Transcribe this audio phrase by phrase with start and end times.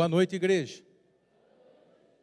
[0.00, 0.82] Boa noite, igreja.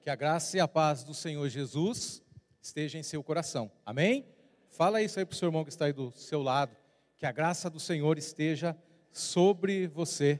[0.01, 2.23] Que a graça e a paz do Senhor Jesus
[2.59, 3.71] esteja em seu coração.
[3.85, 4.25] Amém?
[4.71, 6.75] Fala isso aí para o seu irmão que está aí do seu lado.
[7.17, 8.75] Que a graça do Senhor esteja
[9.11, 10.39] sobre você,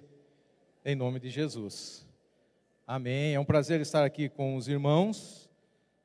[0.84, 2.08] em nome de Jesus.
[2.88, 3.36] Amém.
[3.36, 5.48] É um prazer estar aqui com os irmãos.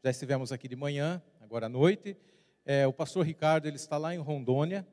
[0.04, 2.14] Já estivemos aqui de manhã, agora à noite.
[2.62, 4.86] É, o pastor Ricardo, ele está lá em Rondônia,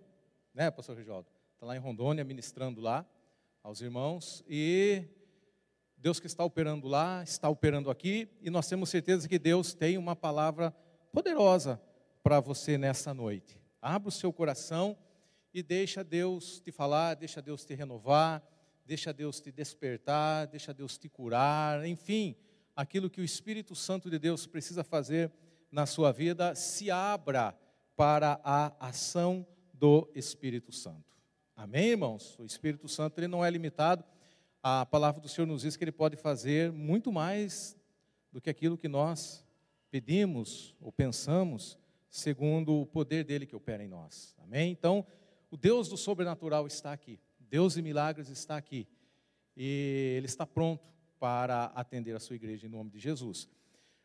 [0.54, 1.28] né, pastor Regialdo?
[1.56, 3.06] Está lá em Rondônia, ministrando lá
[3.62, 4.42] aos irmãos.
[4.48, 5.04] E
[6.00, 8.28] Deus que está operando lá, está operando aqui.
[8.42, 10.72] E nós temos certeza que Deus tem uma palavra
[11.12, 11.82] poderosa
[12.24, 13.60] para você nessa noite.
[13.82, 14.98] Abra o seu coração
[15.54, 18.44] e deixa Deus te falar, deixa Deus te renovar
[18.90, 22.36] deixa Deus te despertar, deixa Deus te curar, enfim,
[22.76, 25.32] aquilo que o Espírito Santo de Deus precisa fazer
[25.72, 27.56] na sua vida, se abra
[27.96, 31.16] para a ação do Espírito Santo.
[31.56, 32.36] Amém, irmãos?
[32.40, 34.04] O Espírito Santo ele não é limitado.
[34.62, 37.78] A palavra do Senhor nos diz que ele pode fazer muito mais
[38.30, 39.46] do que aquilo que nós
[39.90, 41.80] pedimos ou pensamos,
[42.10, 44.36] segundo o poder dele que opera em nós.
[44.38, 44.70] Amém?
[44.70, 45.08] Então,
[45.50, 47.22] o Deus do sobrenatural está aqui.
[47.40, 48.86] Deus de milagres está aqui.
[49.56, 50.84] E Ele está pronto
[51.18, 53.50] para atender a sua igreja em nome de Jesus.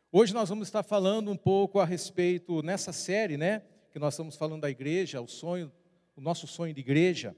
[0.09, 3.61] Hoje nós vamos estar falando um pouco a respeito, nessa série, né,
[3.91, 5.69] que nós estamos falando da igreja, o sonho,
[6.15, 7.35] o nosso sonho de igreja.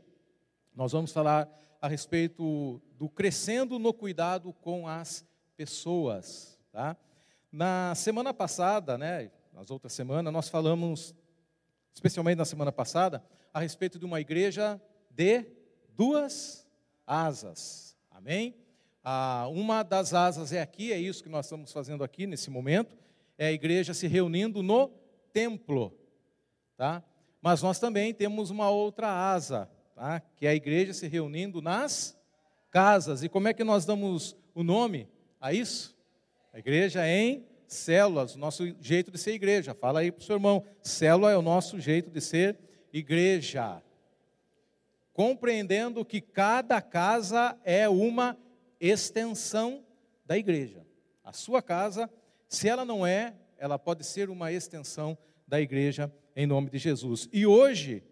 [0.75, 1.49] Nós vamos falar
[1.81, 5.25] a respeito do crescendo no cuidado com as
[5.55, 6.97] pessoas, tá?
[7.51, 11.15] Na semana passada, né, nas outras semanas, nós falamos,
[11.93, 15.45] especialmente na semana passada, a respeito de uma igreja de
[15.89, 16.67] duas
[17.05, 17.97] asas.
[18.11, 18.55] Amém?
[19.03, 22.97] Ah, uma das asas é aqui, é isso que nós estamos fazendo aqui nesse momento,
[23.37, 24.89] é a igreja se reunindo no
[25.31, 25.97] templo,
[26.75, 27.03] tá?
[27.41, 30.21] Mas nós também temos uma outra asa, tá?
[30.35, 32.15] Que é a igreja se reunindo nas
[32.69, 33.23] casas.
[33.23, 35.09] E como é que nós damos o nome
[35.41, 35.97] a isso?
[36.53, 39.73] A igreja em células, o nosso jeito de ser igreja.
[39.73, 42.57] Fala aí para o seu irmão, célula é o nosso jeito de ser
[42.93, 43.81] igreja
[45.17, 48.37] compreendendo que cada casa é uma
[48.79, 49.83] extensão
[50.23, 50.85] da igreja.
[51.23, 52.07] A sua casa,
[52.47, 57.27] se ela não é, ela pode ser uma extensão da igreja em nome de Jesus.
[57.33, 58.03] E hoje,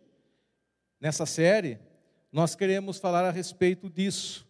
[0.99, 1.79] nessa série,
[2.31, 4.47] nós queremos falar a respeito disso.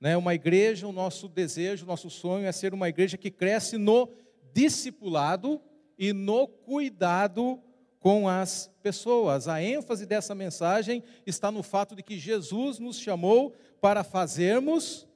[0.00, 0.16] Né?
[0.16, 4.10] Uma igreja, o nosso desejo, o nosso sonho é ser uma igreja que cresce no
[4.52, 5.60] discipulado
[5.98, 7.60] e no cuidado
[7.98, 9.48] com as pessoas.
[9.48, 15.06] A ênfase dessa mensagem está no fato de que Jesus nos chamou para fazermos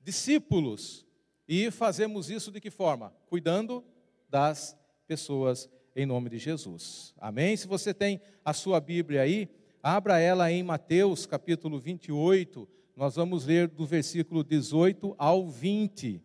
[0.00, 1.04] discípulos.
[1.46, 3.12] E fazemos isso de que forma?
[3.26, 3.84] Cuidando
[4.30, 4.76] das
[5.06, 7.14] pessoas em nome de Jesus.
[7.18, 7.56] Amém?
[7.56, 9.48] Se você tem a sua Bíblia aí,
[9.86, 12.66] abra ela em Mateus capítulo 28.
[12.96, 16.22] Nós vamos ler do versículo 18 ao 20.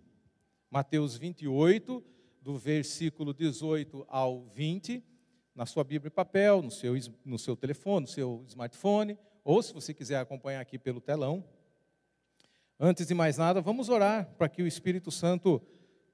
[0.71, 2.01] Mateus 28,
[2.41, 5.03] do versículo 18 ao 20
[5.53, 9.73] na sua Bíblia em papel, no seu, no seu telefone, no seu smartphone, ou se
[9.73, 11.43] você quiser acompanhar aqui pelo telão.
[12.79, 15.61] Antes de mais nada, vamos orar para que o Espírito Santo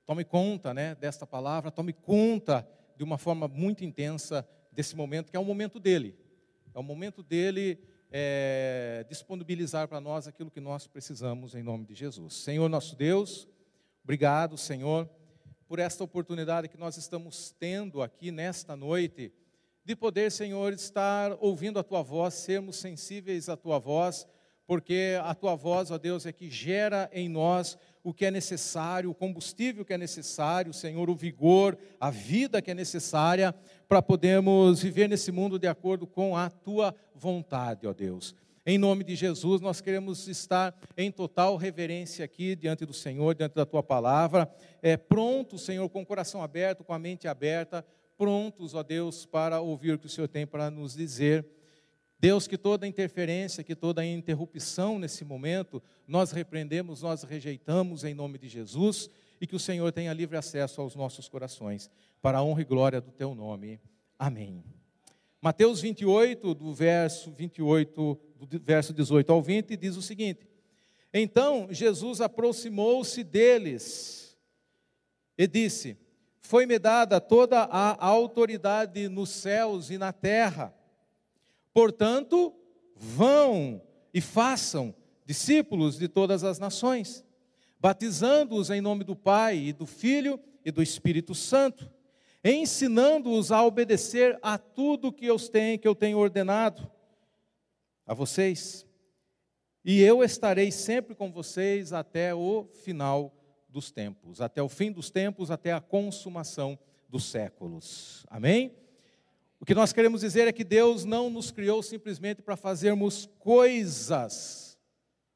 [0.03, 2.67] tome conta né, desta palavra, tome conta
[2.97, 6.24] de uma forma muito intensa desse momento, que é o momento dele.
[6.75, 7.79] É o momento dele
[8.11, 12.35] é, disponibilizar para nós aquilo que nós precisamos em nome de Jesus.
[12.35, 13.47] Senhor nosso Deus,
[14.03, 15.09] obrigado, Senhor
[15.67, 19.33] por esta oportunidade que nós estamos tendo aqui nesta noite,
[19.83, 24.27] de poder, Senhor, estar ouvindo a tua voz, sermos sensíveis à tua voz,
[24.67, 29.09] porque a tua voz, ó Deus, é que gera em nós o que é necessário,
[29.09, 33.51] o combustível que é necessário, Senhor, o vigor, a vida que é necessária
[33.89, 38.35] para podermos viver nesse mundo de acordo com a tua vontade, ó Deus.
[38.63, 43.55] Em nome de Jesus, nós queremos estar em total reverência aqui diante do Senhor, diante
[43.55, 44.47] da tua palavra,
[44.83, 47.83] é, prontos, Senhor, com o coração aberto, com a mente aberta,
[48.15, 51.43] prontos, ó Deus, para ouvir o que o Senhor tem para nos dizer.
[52.25, 58.39] Deus, que toda interferência, que toda interrupção nesse momento, nós repreendemos, nós rejeitamos em nome
[58.39, 61.87] de Jesus e que o Senhor tenha livre acesso aos nossos corações,
[62.23, 63.79] para a honra e glória do teu nome.
[64.17, 64.63] Amém.
[65.39, 70.49] Mateus 28, do verso 28, do verso 18 ao 20, diz o seguinte:
[71.13, 74.35] Então Jesus aproximou-se deles
[75.37, 75.95] e disse:
[76.39, 80.73] Foi-me dada toda a autoridade nos céus e na terra.
[81.75, 82.55] Portanto,
[82.95, 83.79] vão
[84.11, 84.95] e façam
[85.27, 87.23] discípulos de todas as nações,
[87.79, 91.93] batizando-os em nome do Pai e do Filho e do Espírito Santo
[92.53, 96.89] ensinando-os a obedecer a tudo que eu tenho, que eu tenho ordenado
[98.05, 98.85] a vocês.
[99.83, 103.33] E eu estarei sempre com vocês até o final
[103.67, 106.77] dos tempos, até o fim dos tempos, até a consumação
[107.09, 108.25] dos séculos.
[108.29, 108.71] Amém?
[109.65, 114.77] O que nós queremos dizer é que Deus não nos criou simplesmente para fazermos coisas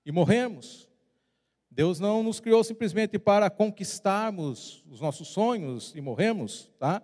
[0.06, 0.88] e morrermos.
[1.72, 7.02] Deus não nos criou simplesmente para conquistarmos os nossos sonhos e morrermos, tá?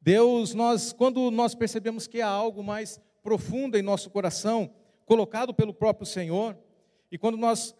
[0.00, 4.70] Deus, nós, quando nós percebemos que há algo mais profundo em nosso coração,
[5.04, 6.56] colocado pelo próprio Senhor,
[7.12, 7.74] e quando nós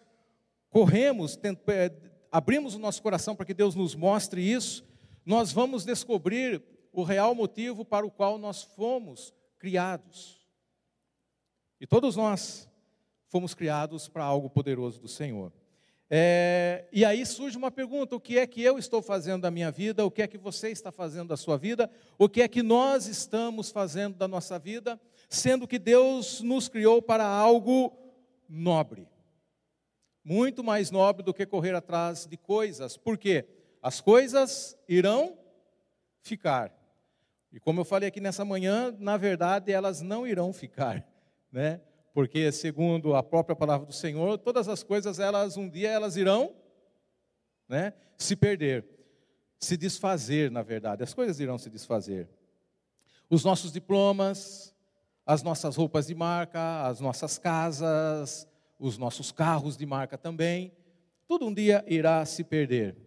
[0.69, 1.35] corremos,
[1.69, 1.91] é,
[2.31, 4.85] abrimos o nosso coração para que Deus nos mostre isso,
[5.25, 6.61] nós vamos descobrir
[6.91, 10.45] o real motivo para o qual nós fomos criados.
[11.79, 12.67] E todos nós
[13.27, 15.51] fomos criados para algo poderoso do Senhor.
[16.09, 19.71] É, e aí surge uma pergunta: o que é que eu estou fazendo da minha
[19.71, 20.05] vida?
[20.05, 21.89] O que é que você está fazendo da sua vida?
[22.17, 24.99] O que é que nós estamos fazendo da nossa vida?
[25.29, 27.91] Sendo que Deus nos criou para algo
[28.47, 29.07] nobre
[30.27, 32.97] muito mais nobre do que correr atrás de coisas.
[32.97, 33.47] Por quê?
[33.81, 35.37] As coisas irão
[36.19, 36.76] ficar.
[37.51, 41.07] E como eu falei aqui nessa manhã, na verdade elas não irão ficar,
[41.51, 41.81] né?
[42.13, 46.55] Porque segundo a própria palavra do Senhor, todas as coisas elas um dia elas irão,
[47.69, 48.85] né, se perder,
[49.59, 51.03] se desfazer, na verdade.
[51.03, 52.29] As coisas irão se desfazer.
[53.29, 54.73] Os nossos diplomas,
[55.25, 58.47] as nossas roupas de marca, as nossas casas,
[58.79, 60.71] os nossos carros de marca também,
[61.27, 63.06] tudo um dia irá se perder.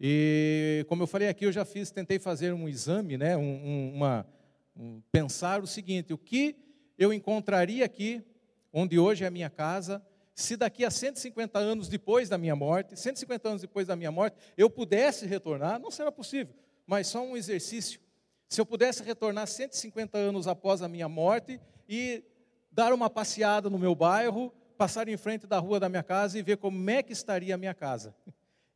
[0.00, 3.92] E como eu falei aqui, eu já fiz, tentei fazer um exame, né, um, um,
[3.94, 4.26] uma,
[4.76, 6.56] um, pensar o seguinte: o que
[6.98, 8.22] eu encontraria aqui,
[8.72, 10.02] onde hoje é a minha casa,
[10.34, 14.36] se daqui a 150 anos depois da minha morte, 150 anos depois da minha morte,
[14.56, 16.54] eu pudesse retornar, não será possível,
[16.86, 18.00] mas só um exercício.
[18.48, 22.22] Se eu pudesse retornar 150 anos após a minha morte e
[22.70, 26.42] dar uma passeada no meu bairro, passar em frente da rua da minha casa e
[26.42, 28.14] ver como é que estaria a minha casa.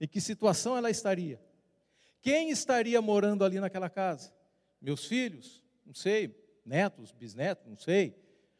[0.00, 1.40] Em que situação ela estaria.
[2.20, 4.32] Quem estaria morando ali naquela casa?
[4.80, 5.62] Meus filhos?
[5.84, 6.34] Não sei.
[6.64, 7.66] Netos, bisnetos?
[7.66, 8.14] Não sei.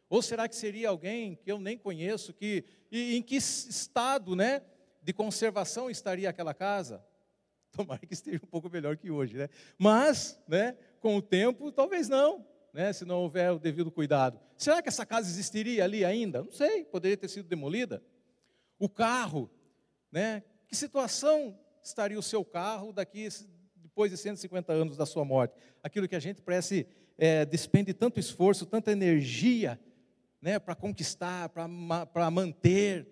[0.08, 4.62] Ou será que seria alguém que eu nem conheço, que e em que estado, né,
[5.02, 7.04] de conservação estaria aquela casa?
[7.70, 9.48] Tomara que esteja um pouco melhor que hoje, né?
[9.76, 14.38] Mas, né, com o tempo, talvez não né, se não houver o devido cuidado.
[14.56, 16.42] Será que essa casa existiria ali ainda?
[16.42, 18.02] Não sei, poderia ter sido demolida.
[18.78, 19.50] O carro,
[20.10, 23.28] né, que situação estaria o seu carro daqui
[23.76, 25.54] depois de 150 anos da sua morte?
[25.82, 26.86] Aquilo que a gente parece
[27.16, 29.80] é, despende tanto esforço, tanta energia,
[30.40, 33.08] né, para conquistar, para manter,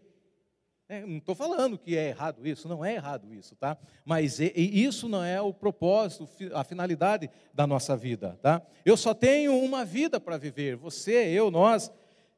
[0.88, 3.76] é, não estou falando que é errado isso, não é errado isso, tá?
[4.04, 8.62] Mas e, e isso não é o propósito, a finalidade da nossa vida, tá?
[8.84, 11.90] Eu só tenho uma vida para viver, você, eu, nós,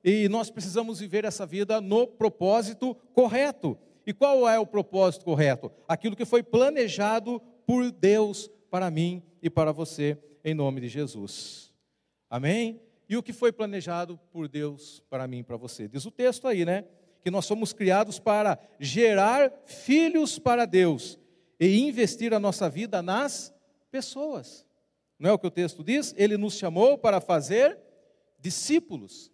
[0.02, 3.76] e nós precisamos viver essa vida no propósito correto.
[4.08, 5.70] E qual é o propósito correto?
[5.86, 11.74] Aquilo que foi planejado por Deus para mim e para você, em nome de Jesus.
[12.30, 12.80] Amém?
[13.06, 15.86] E o que foi planejado por Deus para mim e para você?
[15.86, 16.86] Diz o texto aí, né?
[17.20, 21.18] que nós somos criados para gerar filhos para Deus
[21.60, 23.54] e investir a nossa vida nas
[23.90, 24.64] pessoas.
[25.18, 26.14] Não é o que o texto diz?
[26.16, 27.78] Ele nos chamou para fazer
[28.40, 29.30] discípulos.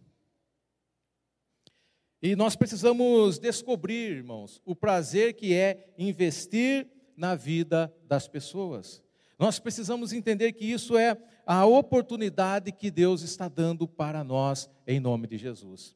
[2.25, 9.03] E nós precisamos descobrir, irmãos, o prazer que é investir na vida das pessoas.
[9.39, 14.99] Nós precisamos entender que isso é a oportunidade que Deus está dando para nós, em
[14.99, 15.95] nome de Jesus.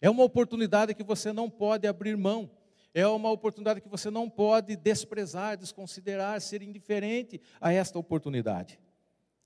[0.00, 2.50] É uma oportunidade que você não pode abrir mão.
[2.92, 8.80] É uma oportunidade que você não pode desprezar, desconsiderar, ser indiferente a esta oportunidade.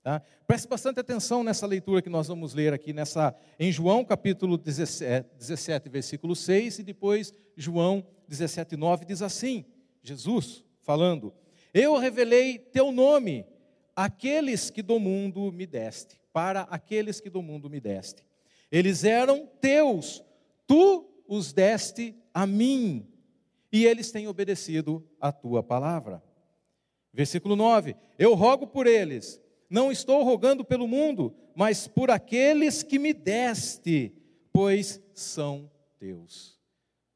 [0.03, 0.21] Tá?
[0.45, 5.29] Preste bastante atenção nessa leitura que nós vamos ler aqui nessa, em João capítulo 17,
[5.37, 9.65] 17, versículo 6, e depois João 17, 9, diz assim:
[10.01, 11.33] Jesus falando:
[11.73, 13.45] Eu revelei teu nome
[13.95, 18.25] àqueles que do mundo me deste, para aqueles que do mundo me deste.
[18.69, 20.21] Eles eram teus,
[20.67, 23.07] tu os deste a mim,
[23.71, 26.21] e eles têm obedecido a tua palavra.
[27.13, 32.99] Versículo 9: Eu rogo por eles, não estou rogando pelo mundo, mas por aqueles que
[32.99, 34.13] me deste,
[34.51, 36.59] pois são teus.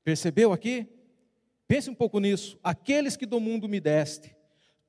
[0.04, 0.88] Percebeu aqui?
[1.68, 2.58] Pense um pouco nisso.
[2.63, 4.36] Aqueles que do mundo me deste,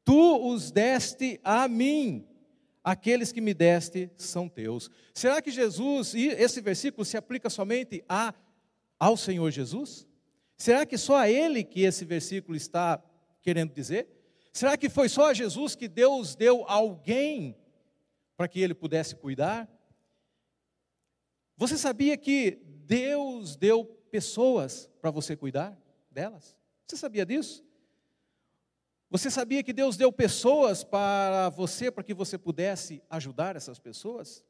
[0.05, 2.27] tu os deste a mim.
[2.85, 4.91] Aqueles que me deste são teus.
[5.13, 8.33] Será que Jesus, e esse versículo se aplica somente a
[8.99, 10.07] ao Senhor Jesus?
[10.57, 13.03] Será que só a Ele que esse versículo está
[13.43, 14.09] querendo dizer?
[14.59, 17.57] Será que foi só a Jesus que Deus deu alguém
[18.37, 19.71] para que ele pudesse cuidar?
[21.57, 25.79] Você sabia que Deus deu pessoas para você cuidar
[26.11, 26.57] delas?
[26.89, 27.65] Você sabia disso?
[29.09, 34.45] Você sabia que Deus deu pessoas para você, para que você pudesse ajudar essas pessoas?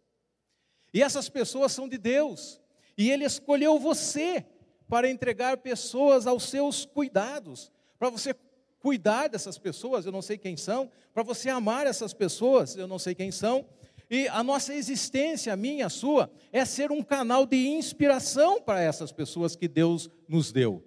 [0.90, 2.58] E essas pessoas são de Deus,
[2.96, 4.46] e Ele escolheu você
[4.88, 8.34] para entregar pessoas aos seus cuidados, para você
[8.80, 12.98] cuidar dessas pessoas, eu não sei quem são, para você amar essas pessoas, eu não
[12.98, 13.66] sei quem são,
[14.10, 18.80] e a nossa existência, a minha, a sua, é ser um canal de inspiração para
[18.80, 20.82] essas pessoas que Deus nos deu.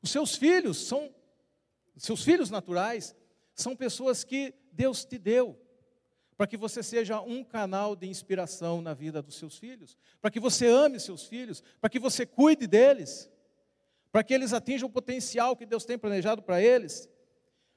[0.00, 1.12] Os seus filhos são,
[1.96, 3.14] seus filhos naturais,
[3.54, 5.58] são pessoas que Deus te deu,
[6.36, 10.40] para que você seja um canal de inspiração na vida dos seus filhos, para que
[10.40, 13.30] você ame seus filhos, para que você cuide deles,
[14.12, 17.08] para que eles atinjam o potencial que Deus tem planejado para eles.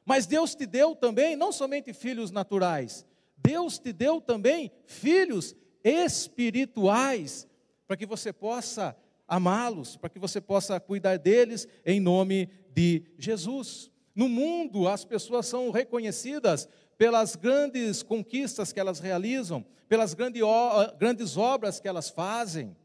[0.05, 3.05] Mas Deus te deu também não somente filhos naturais,
[3.37, 7.47] Deus te deu também filhos espirituais,
[7.87, 8.95] para que você possa
[9.27, 13.89] amá-los, para que você possa cuidar deles em nome de Jesus.
[14.13, 21.79] No mundo, as pessoas são reconhecidas pelas grandes conquistas que elas realizam, pelas grandes obras
[21.79, 22.75] que elas fazem,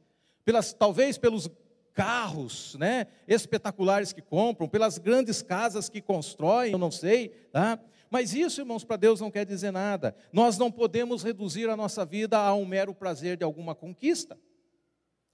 [0.44, 1.48] pelas talvez pelos
[1.94, 7.78] carros, né, espetaculares que compram, pelas grandes casas que constroem, eu não sei, tá?
[8.10, 10.14] Mas isso, irmãos, para Deus não quer dizer nada.
[10.32, 14.36] Nós não podemos reduzir a nossa vida a um mero prazer de alguma conquista.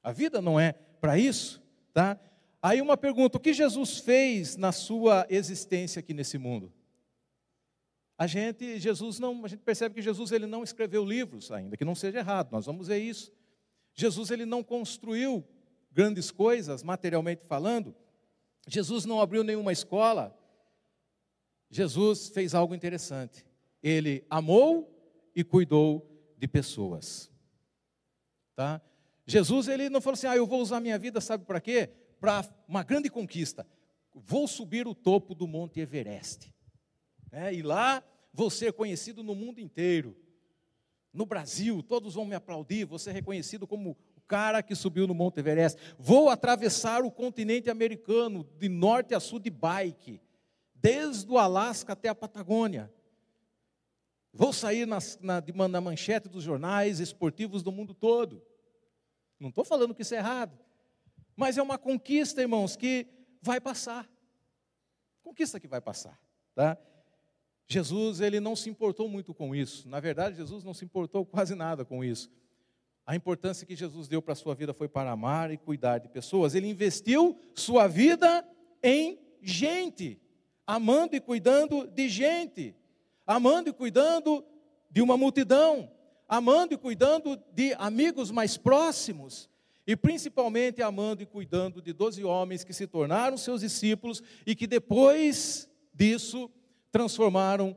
[0.03, 1.63] A vida não é para isso,
[1.95, 2.21] tá?
[2.63, 6.71] Aí uma pergunta: o que Jesus fez na sua existência aqui nesse mundo?
[8.19, 11.85] A gente, Jesus não, a gente percebe que Jesus ele não escreveu livros ainda, que
[11.85, 12.51] não seja errado.
[12.51, 13.33] Nós vamos ver isso.
[13.95, 15.45] Jesus ele não construiu
[15.97, 17.97] grandes coisas materialmente falando.
[18.69, 20.39] Jesus não abriu nenhuma escola.
[21.71, 23.47] Jesus fez algo interessante.
[23.83, 24.95] Ele amou
[25.35, 27.33] e cuidou de pessoas.
[28.55, 28.83] Tá?
[29.27, 31.89] Jesus ele não falou assim: "Ah, eu vou usar minha vida, sabe para quê?
[32.21, 33.67] Para uma grande conquista.
[34.13, 36.55] Vou subir o topo do Monte Everest.
[37.33, 40.15] É, e lá vou ser conhecido no mundo inteiro.
[41.11, 45.39] No Brasil, todos vão me aplaudir, vou ser reconhecido como cara que subiu no Monte
[45.39, 45.79] Everest.
[45.99, 50.21] Vou atravessar o continente americano de norte a sul de bike
[50.75, 52.93] desde o Alasca até a Patagônia.
[54.33, 58.43] Vou sair nas, na, na manchete dos jornais esportivos do mundo todo.
[59.41, 60.59] Não estou falando que isso é errado,
[61.35, 63.07] mas é uma conquista, irmãos, que
[63.41, 64.09] vai passar.
[65.23, 66.21] Conquista que vai passar,
[66.55, 66.79] tá?
[67.69, 69.89] Jesus, ele não se importou muito com isso.
[69.89, 72.31] Na verdade, Jesus não se importou quase nada com isso.
[73.07, 76.09] A importância que Jesus deu para a sua vida foi para amar e cuidar de
[76.09, 76.55] pessoas.
[76.55, 78.45] Ele investiu sua vida
[78.83, 80.21] em gente
[80.67, 82.75] amando e cuidando de gente,
[83.25, 84.45] amando e cuidando
[84.91, 85.89] de uma multidão,
[86.29, 89.49] amando e cuidando de amigos mais próximos,
[89.87, 94.67] e principalmente amando e cuidando de doze homens que se tornaram seus discípulos e que
[94.67, 96.51] depois disso
[96.91, 97.77] transformaram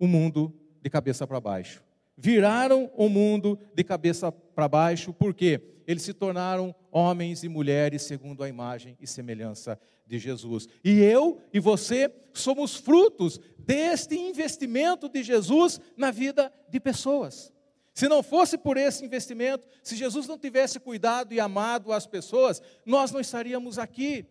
[0.00, 1.87] o mundo de cabeça para baixo.
[2.20, 8.42] Viraram o mundo de cabeça para baixo, porque eles se tornaram homens e mulheres segundo
[8.42, 10.66] a imagem e semelhança de Jesus.
[10.82, 17.52] E eu e você somos frutos deste investimento de Jesus na vida de pessoas.
[17.94, 22.60] Se não fosse por esse investimento, se Jesus não tivesse cuidado e amado as pessoas,
[22.84, 24.26] nós não estaríamos aqui.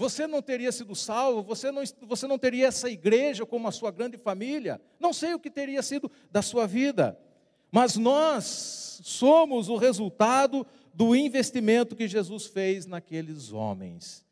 [0.00, 3.90] Você não teria sido salvo, você não, você não teria essa igreja como a sua
[3.90, 4.80] grande família.
[4.98, 7.20] Não sei o que teria sido da sua vida.
[7.70, 14.24] Mas nós somos o resultado do investimento que Jesus fez naqueles homens.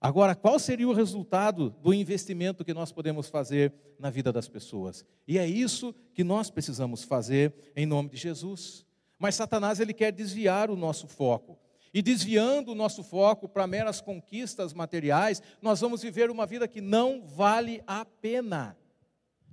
[0.00, 5.04] Agora, qual seria o resultado do investimento que nós podemos fazer na vida das pessoas?
[5.24, 8.84] E é isso que nós precisamos fazer em nome de Jesus.
[9.20, 11.56] Mas Satanás ele quer desviar o nosso foco.
[11.92, 16.80] E desviando o nosso foco para meras conquistas materiais, nós vamos viver uma vida que
[16.80, 18.76] não vale a pena.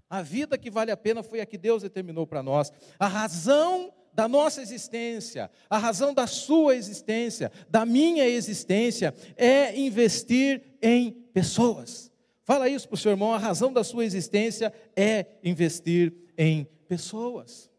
[0.09, 2.71] A vida que vale a pena foi a que Deus determinou para nós.
[2.99, 10.77] A razão da nossa existência, a razão da sua existência, da minha existência, é investir
[10.81, 12.11] em pessoas.
[12.45, 17.69] Fala isso para o seu irmão, a razão da sua existência é investir em pessoas.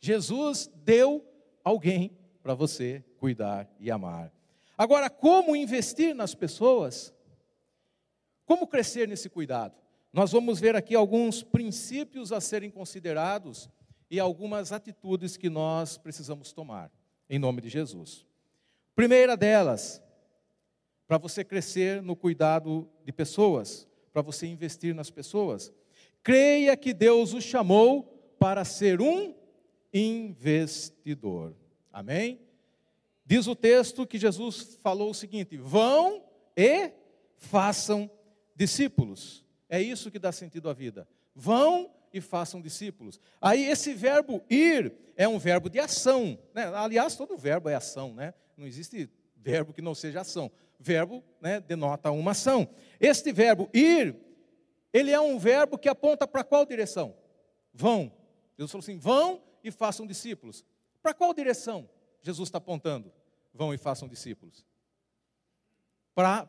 [0.00, 1.24] Jesus deu
[1.64, 4.32] alguém para você cuidar e amar.
[4.76, 7.14] Agora, como investir nas pessoas?
[8.44, 9.74] Como crescer nesse cuidado?
[10.12, 13.70] Nós vamos ver aqui alguns princípios a serem considerados
[14.10, 16.90] e algumas atitudes que nós precisamos tomar,
[17.30, 18.26] em nome de Jesus.
[18.94, 20.02] Primeira delas,
[21.06, 25.72] para você crescer no cuidado de pessoas, para você investir nas pessoas,
[26.22, 28.02] creia que Deus o chamou
[28.38, 29.34] para ser um
[29.92, 31.54] investidor.
[31.92, 32.40] Amém?
[33.24, 36.24] Diz o texto que Jesus falou o seguinte: vão
[36.56, 36.92] e
[37.36, 38.10] façam
[38.54, 39.44] discípulos.
[39.68, 41.08] É isso que dá sentido à vida.
[41.34, 43.20] Vão e façam discípulos.
[43.40, 46.38] Aí esse verbo ir é um verbo de ação.
[46.54, 46.70] Né?
[46.74, 48.34] Aliás, todo verbo é ação, né?
[48.56, 50.50] Não existe verbo que não seja ação.
[50.78, 52.68] Verbo né, denota uma ação.
[53.00, 54.16] Este verbo ir,
[54.92, 57.14] ele é um verbo que aponta para qual direção?
[57.72, 58.12] Vão.
[58.58, 60.64] Jesus falou assim: vão e façam discípulos.
[61.02, 61.88] Para qual direção
[62.20, 63.12] Jesus está apontando?
[63.52, 64.64] Vão e façam discípulos.
[66.14, 66.48] Para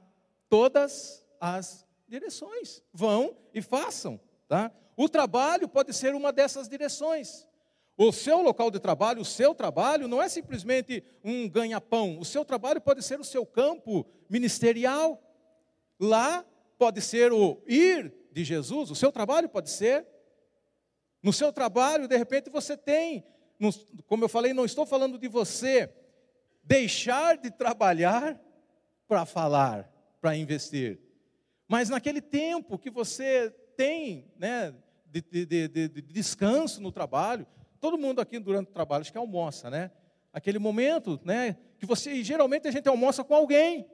[0.49, 2.83] todas as direções.
[2.93, 4.19] Vão e façam.
[4.47, 4.71] Tá?
[4.95, 7.47] O trabalho pode ser uma dessas direções.
[7.97, 12.19] O seu local de trabalho, o seu trabalho, não é simplesmente um ganha-pão.
[12.19, 15.21] O seu trabalho pode ser o seu campo ministerial.
[15.99, 16.45] Lá
[16.77, 20.05] pode ser o ir de Jesus, o seu trabalho pode ser.
[21.23, 23.25] No seu trabalho, de repente, você tem,
[24.05, 25.89] como eu falei, não estou falando de você
[26.61, 28.37] deixar de trabalhar
[29.07, 29.89] para falar,
[30.19, 30.99] para investir.
[31.65, 34.75] Mas naquele tempo que você tem né,
[35.05, 37.47] de, de, de, de, descanso no trabalho,
[37.79, 39.91] todo mundo aqui durante o trabalho acho que almoça, né?
[40.31, 41.57] Aquele momento, né?
[41.77, 43.87] Que você, e geralmente a gente almoça com alguém.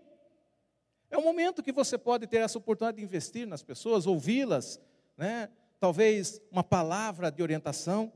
[1.11, 4.79] É um momento que você pode ter essa oportunidade de investir nas pessoas, ouvi-las,
[5.17, 5.49] né?
[5.79, 8.11] Talvez uma palavra de orientação,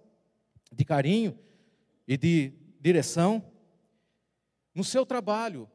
[0.71, 1.37] de carinho
[2.07, 3.43] e de direção.
[4.75, 5.69] No seu trabalho,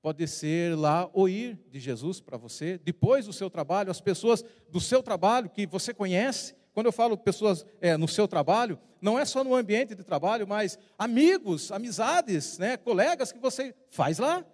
[0.00, 2.76] pode ser lá o ir de Jesus para você.
[2.78, 6.54] Depois do seu trabalho, as pessoas do seu trabalho que você conhece.
[6.74, 10.46] Quando eu falo pessoas é, no seu trabalho, não é só no ambiente de trabalho,
[10.48, 14.44] mas amigos, amizades, né, colegas que você faz lá.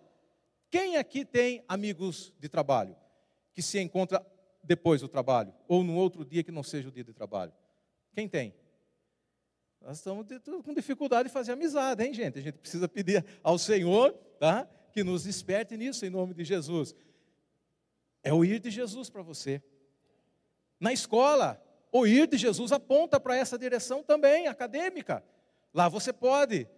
[0.71, 2.95] Quem aqui tem amigos de trabalho
[3.55, 4.25] que se encontra
[4.69, 7.53] depois do trabalho ou num outro dia que não seja o dia de trabalho?
[8.13, 8.55] Quem tem?
[9.81, 10.27] Nós estamos
[10.65, 12.39] com dificuldade de fazer amizade, hein, gente?
[12.39, 14.69] A gente precisa pedir ao Senhor, tá?
[14.93, 16.95] que nos desperte nisso em nome de Jesus.
[18.23, 19.63] É o ir de Jesus para você.
[20.79, 25.25] Na escola, o ir de Jesus aponta para essa direção também, acadêmica.
[25.73, 26.69] Lá você pode,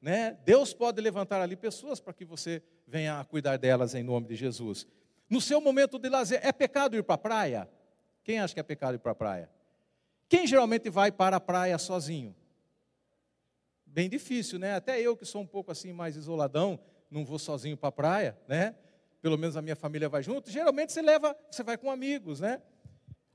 [0.00, 0.38] né?
[0.44, 4.36] Deus pode levantar ali pessoas para que você venha a cuidar delas em nome de
[4.36, 4.86] Jesus.
[5.30, 7.70] No seu momento de lazer, é pecado ir para a praia?
[8.24, 9.48] Quem acha que é pecado ir para a praia?
[10.28, 12.34] Quem geralmente vai para a praia sozinho?
[13.86, 14.74] Bem difícil, né?
[14.74, 18.38] Até eu que sou um pouco assim mais isoladão, não vou sozinho para a praia,
[18.48, 18.74] né?
[19.22, 20.50] Pelo menos a minha família vai junto.
[20.50, 22.60] Geralmente você leva, você vai com amigos, né?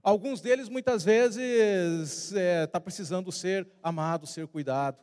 [0.03, 4.97] Alguns deles muitas vezes está é, tá precisando ser amado, ser cuidado.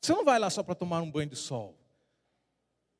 [0.00, 1.74] Você não vai lá só para tomar um banho de sol.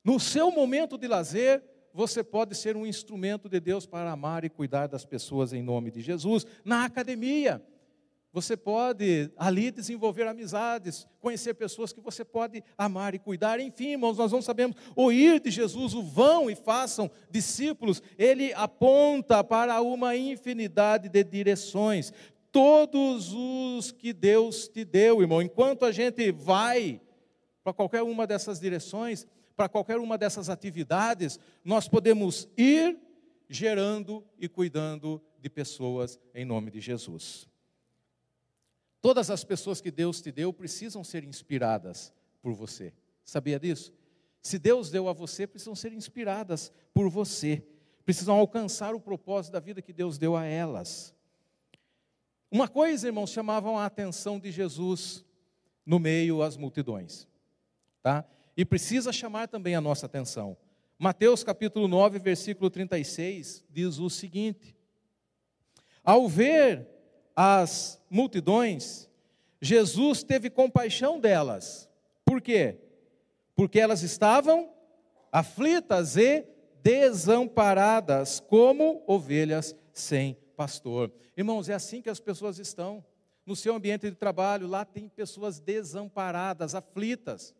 [0.02, 1.62] No seu momento de lazer,
[1.98, 5.90] você pode ser um instrumento de Deus para amar e cuidar das pessoas em nome
[5.90, 6.46] de Jesus.
[6.64, 7.60] Na academia,
[8.32, 13.58] você pode ali desenvolver amizades, conhecer pessoas que você pode amar e cuidar.
[13.58, 18.00] Enfim, irmãos, nós não sabemos o ir de Jesus, o vão e façam discípulos.
[18.16, 22.12] Ele aponta para uma infinidade de direções.
[22.52, 27.00] Todos os que Deus te deu, irmão, enquanto a gente vai
[27.64, 29.26] para qualquer uma dessas direções,
[29.58, 32.96] para qualquer uma dessas atividades, nós podemos ir
[33.48, 37.48] gerando e cuidando de pessoas em nome de Jesus.
[39.00, 42.94] Todas as pessoas que Deus te deu precisam ser inspiradas por você.
[43.24, 43.92] Sabia disso?
[44.40, 47.66] Se Deus deu a você, precisam ser inspiradas por você.
[48.04, 51.12] Precisam alcançar o propósito da vida que Deus deu a elas.
[52.48, 55.24] Uma coisa, irmãos, chamavam a atenção de Jesus
[55.84, 57.26] no meio às multidões.
[58.00, 58.24] Tá?
[58.58, 60.56] E precisa chamar também a nossa atenção.
[60.98, 64.76] Mateus capítulo 9, versículo 36 diz o seguinte:
[66.02, 66.84] Ao ver
[67.36, 69.08] as multidões,
[69.62, 71.88] Jesus teve compaixão delas.
[72.24, 72.78] Por quê?
[73.54, 74.68] Porque elas estavam
[75.30, 76.44] aflitas e
[76.82, 81.12] desamparadas, como ovelhas sem pastor.
[81.36, 83.04] Irmãos, é assim que as pessoas estão.
[83.46, 87.54] No seu ambiente de trabalho, lá tem pessoas desamparadas, aflitas.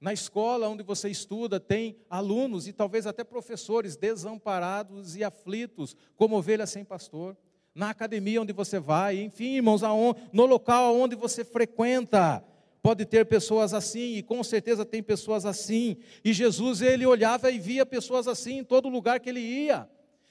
[0.00, 6.36] Na escola onde você estuda, tem alunos e talvez até professores desamparados e aflitos, como
[6.36, 7.36] ovelhas sem pastor
[7.76, 9.82] na academia onde você vai, enfim, irmãos,
[10.32, 12.42] no local onde você frequenta.
[12.82, 15.98] Pode ter pessoas assim, e com certeza tem pessoas assim.
[16.24, 19.86] E Jesus, ele olhava e via pessoas assim em todo lugar que ele ia.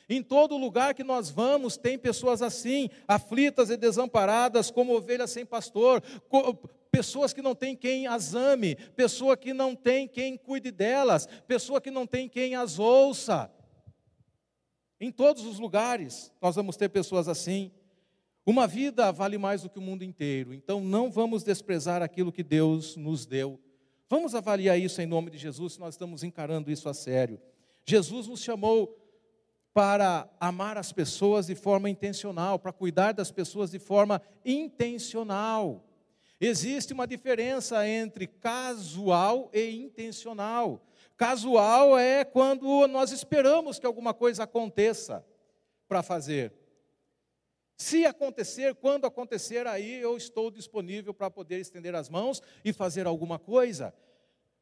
[0.10, 5.46] Em todo lugar que nós vamos, tem pessoas assim, aflitas e desamparadas, como ovelhas sem
[5.46, 6.02] pastor,
[6.96, 11.82] pessoas que não tem quem as ame, pessoa que não tem quem cuide delas, pessoa
[11.82, 13.52] que não tem quem as ouça.
[14.98, 17.70] Em todos os lugares nós vamos ter pessoas assim.
[18.46, 22.44] Uma vida vale mais do que o mundo inteiro, então não vamos desprezar aquilo que
[22.44, 23.60] Deus nos deu.
[24.08, 27.42] Vamos avaliar isso em nome de Jesus, se nós estamos encarando isso a sério.
[27.84, 28.98] Jesus nos chamou
[29.74, 35.84] para amar as pessoas de forma intencional, para cuidar das pessoas de forma intencional.
[36.40, 40.86] Existe uma diferença entre casual e intencional.
[41.16, 45.26] Casual é quando nós esperamos que alguma coisa aconteça
[45.88, 46.54] para fazer.
[47.78, 53.06] Se acontecer, quando acontecer, aí eu estou disponível para poder estender as mãos e fazer
[53.06, 53.94] alguma coisa.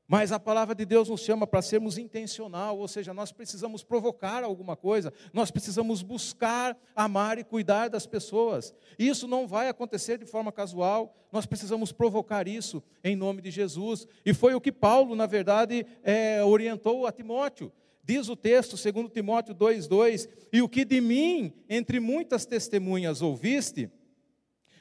[0.07, 4.43] Mas a palavra de Deus nos chama para sermos intencional, ou seja, nós precisamos provocar
[4.43, 8.73] alguma coisa, nós precisamos buscar, amar e cuidar das pessoas.
[8.99, 14.05] Isso não vai acontecer de forma casual, nós precisamos provocar isso em nome de Jesus.
[14.25, 17.71] E foi o que Paulo, na verdade, é, orientou a Timóteo.
[18.03, 23.89] Diz o texto, segundo Timóteo 2,2, e o que de mim, entre muitas testemunhas, ouviste,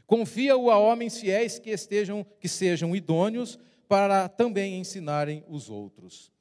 [0.05, 6.33] confia-o a homens fiéis que estejam, que sejam idôneos para também ensinarem os outros.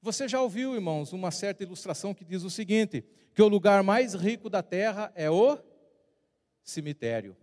[0.00, 3.04] Você já ouviu, irmãos, uma certa ilustração que diz o seguinte:
[3.34, 5.58] que o lugar mais rico da terra é o
[6.62, 7.36] cemitério.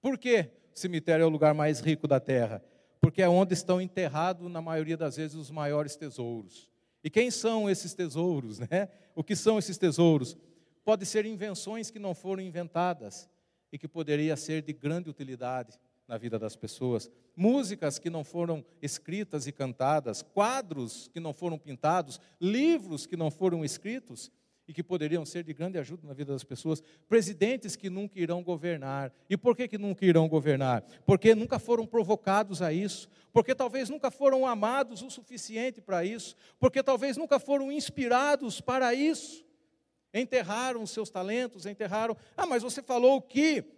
[0.00, 2.62] Por que o cemitério é o lugar mais rico da terra?
[3.00, 6.68] Porque é onde estão enterrados, na maioria das vezes, os maiores tesouros.
[7.02, 8.58] E quem são esses tesouros?
[8.70, 8.88] Né?
[9.14, 10.36] O que são esses tesouros?
[10.84, 13.28] Pode ser invenções que não foram inventadas
[13.72, 18.64] e que poderia ser de grande utilidade na vida das pessoas, músicas que não foram
[18.80, 24.30] escritas e cantadas, quadros que não foram pintados, livros que não foram escritos
[24.68, 28.42] e que poderiam ser de grande ajuda na vida das pessoas, presidentes que nunca irão
[28.42, 29.12] governar.
[29.30, 30.82] E por que, que nunca irão governar?
[31.04, 36.34] Porque nunca foram provocados a isso, porque talvez nunca foram amados o suficiente para isso,
[36.58, 39.44] porque talvez nunca foram inspirados para isso.
[40.12, 42.16] Enterraram seus talentos, enterraram.
[42.36, 43.75] Ah, mas você falou que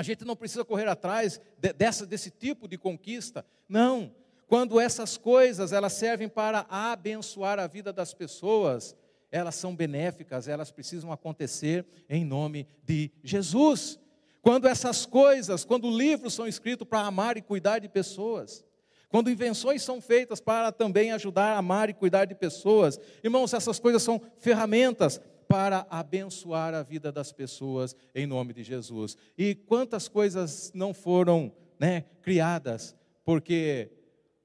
[0.00, 3.44] a gente não precisa correr atrás de, dessa, desse tipo de conquista.
[3.68, 4.10] Não.
[4.46, 8.96] Quando essas coisas elas servem para abençoar a vida das pessoas,
[9.30, 14.00] elas são benéficas, elas precisam acontecer em nome de Jesus.
[14.40, 18.64] Quando essas coisas, quando livros são escritos para amar e cuidar de pessoas,
[19.10, 23.78] quando invenções são feitas para também ajudar a amar e cuidar de pessoas, irmãos, essas
[23.78, 29.16] coisas são ferramentas para abençoar a vida das pessoas em nome de Jesus.
[29.36, 33.90] E quantas coisas não foram né, criadas porque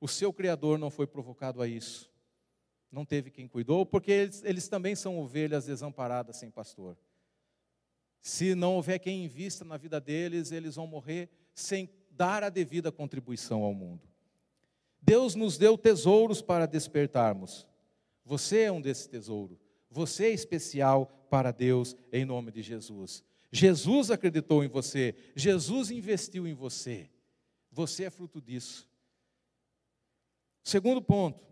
[0.02, 2.12] o seu Criador não foi provocado a isso
[2.96, 6.98] não teve quem cuidou, porque eles, eles também são ovelhas desamparadas sem pastor.
[8.22, 12.94] Se não houver quem invista na vida deles, eles vão morrer sem dar a devida
[12.94, 14.08] contribuição ao mundo.
[15.02, 17.68] Deus nos deu tesouros para despertarmos.
[18.24, 19.60] Você é um desse tesouro.
[19.90, 23.24] Você é especial para Deus em nome de Jesus.
[23.52, 27.10] Jesus acreditou em você, Jesus investiu em você.
[27.72, 28.90] Você é fruto disso.
[30.64, 31.46] Segundo ponto,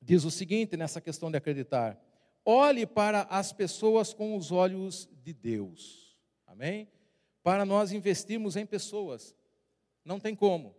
[0.00, 2.00] diz o seguinte nessa questão de acreditar:
[2.44, 6.16] olhe para as pessoas com os olhos de Deus.
[6.46, 6.88] Amém?
[7.42, 9.34] Para nós investirmos em pessoas.
[10.04, 10.74] Não tem como.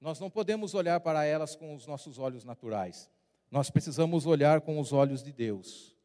[0.00, 3.10] Nós não podemos olhar para elas com os nossos olhos naturais.
[3.50, 5.97] Nós precisamos olhar com os olhos de Deus.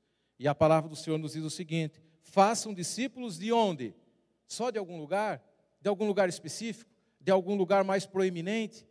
[0.43, 3.95] E a palavra do Senhor nos diz o seguinte: façam discípulos de onde?
[4.45, 5.41] Só de algum lugar?
[5.82, 6.91] De algum lugar específico?
[7.17, 8.86] De algum lugar mais proeminente?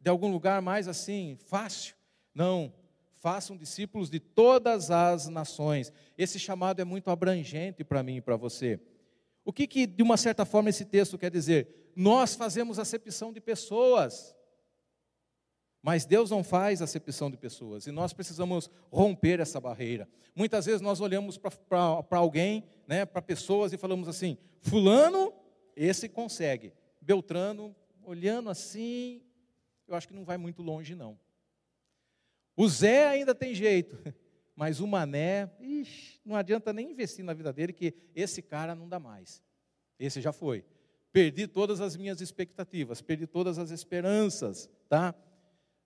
[0.00, 1.94] De algum lugar mais assim, fácil?
[2.34, 2.72] Não
[3.12, 5.92] façam discípulos de todas as nações.
[6.16, 8.80] Esse chamado é muito abrangente para mim e para você.
[9.44, 11.92] O que, que, de uma certa forma, esse texto quer dizer?
[11.94, 14.34] Nós fazemos acepção de pessoas,
[15.84, 20.08] mas Deus não faz acepção de pessoas, e nós precisamos romper essa barreira.
[20.34, 25.30] Muitas vezes nós olhamos para alguém, né, para pessoas, e falamos assim: Fulano,
[25.76, 26.72] esse consegue.
[27.02, 29.20] Beltrano, olhando assim,
[29.86, 31.20] eu acho que não vai muito longe, não.
[32.56, 33.98] O Zé ainda tem jeito,
[34.56, 38.88] mas o Mané, ixi, não adianta nem investir na vida dele, que esse cara não
[38.88, 39.42] dá mais.
[39.98, 40.64] Esse já foi.
[41.12, 45.14] Perdi todas as minhas expectativas, perdi todas as esperanças, tá?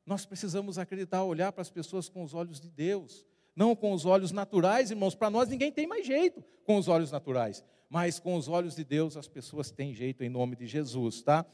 [0.08, 4.06] Nós precisamos acreditar, olhar para as pessoas com os olhos de Deus, não com os
[4.06, 5.14] olhos naturais, irmãos.
[5.14, 8.84] Para nós ninguém tem mais jeito com os olhos naturais, mas com os olhos de
[8.84, 11.44] Deus as pessoas têm jeito em nome de Jesus, tá?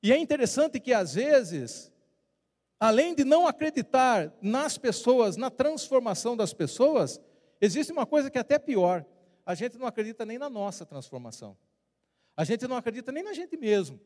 [0.00, 1.92] E é interessante que às vezes
[2.78, 7.20] além de não acreditar nas pessoas, na transformação das pessoas,
[7.60, 9.04] existe uma coisa que é até pior:
[9.44, 11.56] a gente não acredita nem na nossa transformação,
[12.36, 13.98] a gente não acredita nem na gente mesmo.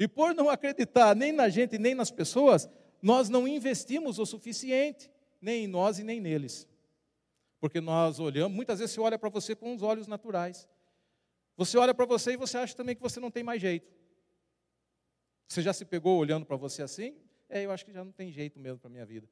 [0.00, 2.68] E por não acreditar nem na gente nem nas pessoas,
[3.00, 5.08] nós não investimos o suficiente,
[5.40, 6.66] nem em nós e nem neles.
[7.60, 10.66] Porque nós olhamos, muitas vezes você olha para você com os olhos naturais.
[11.56, 13.92] Você olha para você e você acha também que você não tem mais jeito.
[15.46, 17.14] Você já se pegou olhando para você assim?
[17.50, 19.28] é, eu acho que já não tem jeito mesmo para minha vida.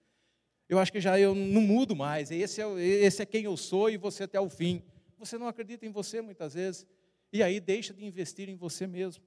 [0.68, 2.30] Eu acho que já eu não mudo mais.
[2.30, 4.82] Esse é, esse é quem eu sou e você até o fim.
[5.16, 6.86] Você não acredita em você muitas vezes.
[7.32, 9.22] E aí deixa de investir em você mesmo.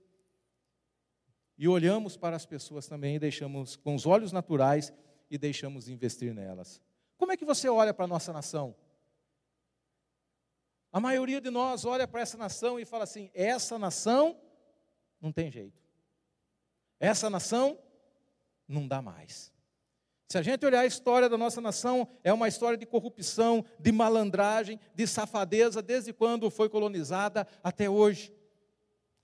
[1.62, 4.92] E olhamos para as pessoas também e deixamos com os olhos naturais
[5.30, 6.82] e deixamos de investir nelas.
[7.20, 8.76] Como é que você olha para a nossa nação?
[10.92, 14.42] A maioria de nós olha para essa nação e fala assim: essa nação
[15.22, 15.80] não tem jeito.
[17.00, 17.78] Essa nação
[18.68, 19.54] não dá mais.
[20.30, 23.92] Se a gente olhar a história da nossa nação, é uma história de corrupção, de
[23.92, 28.34] malandragem, de safadeza, desde quando foi colonizada até hoje.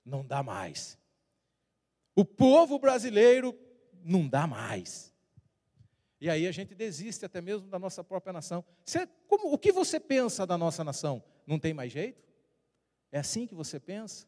[0.06, 1.00] Não dá mais.
[2.18, 3.56] O povo brasileiro
[4.04, 5.14] não dá mais.
[6.20, 8.66] E aí a gente desiste até mesmo da nossa própria nação.
[8.84, 11.24] Você, como, o que você pensa da nossa nação?
[11.46, 12.20] Não tem mais jeito?
[13.12, 14.26] É assim que você pensa?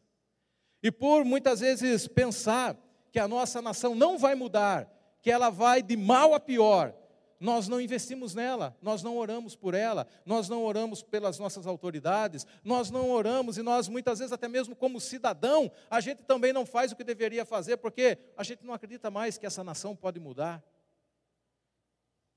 [0.80, 2.76] E por muitas vezes pensar
[3.10, 4.88] que a nossa nação não vai mudar,
[5.20, 6.94] que ela vai de mal a pior,
[7.40, 12.46] nós não investimos nela, nós não oramos por ela, nós não oramos pelas nossas autoridades,
[12.62, 16.66] nós não oramos e nós muitas vezes, até mesmo como cidadão, a gente também não
[16.66, 20.20] faz o que deveria fazer, porque a gente não acredita mais que essa nação pode
[20.20, 20.62] mudar.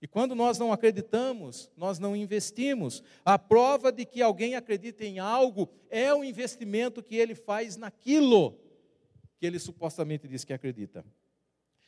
[0.02, 3.02] E quando nós não acreditamos, nós não investimos.
[3.24, 8.60] A prova de que alguém acredita em algo é o investimento que ele faz naquilo
[9.38, 11.06] que ele supostamente diz que acredita.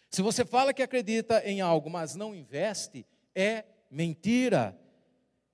[0.10, 4.78] Se você fala que acredita em algo, mas não investe, é mentira.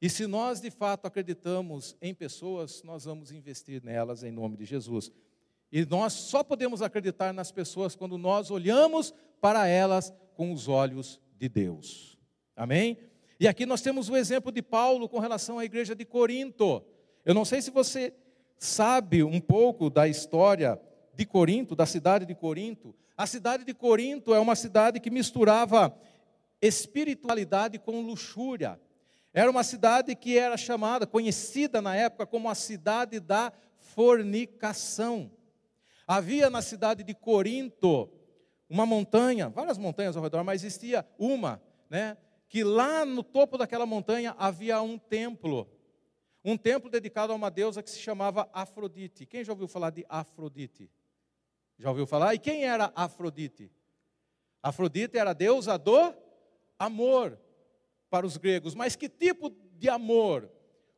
[0.02, 4.66] E se nós de fato acreditamos em pessoas, nós vamos investir nelas em nome de
[4.66, 5.12] Jesus.
[5.72, 11.20] E nós só podemos acreditar nas pessoas quando nós olhamos para elas com os olhos
[11.38, 12.18] de Deus.
[12.56, 12.98] Amém?
[13.40, 16.84] E aqui nós temos o exemplo de Paulo com relação à igreja de Corinto.
[17.24, 18.14] Eu não sei se você
[18.58, 20.80] sabe um pouco da história
[21.16, 22.94] de Corinto, da cidade de Corinto.
[23.22, 25.96] A cidade de Corinto é uma cidade que misturava
[26.60, 28.82] espiritualidade com luxúria.
[29.32, 35.32] Era uma cidade que era chamada, conhecida na época como a cidade da fornicação.
[36.08, 38.10] Havia na cidade de Corinto
[38.68, 42.18] uma montanha, várias montanhas ao redor, mas existia uma, né,
[42.50, 45.70] que lá no topo daquela montanha havia um templo.
[46.44, 49.28] Um templo dedicado a uma deusa que se chamava Afrodite.
[49.28, 50.90] Quem já ouviu falar de Afrodite?
[51.82, 52.36] Já ouviu falar?
[52.36, 53.72] E quem era Afrodite?
[54.62, 56.14] Afrodite era a deusa do
[56.78, 57.40] amor
[58.08, 58.76] para os gregos.
[58.76, 60.48] Mas que tipo de amor?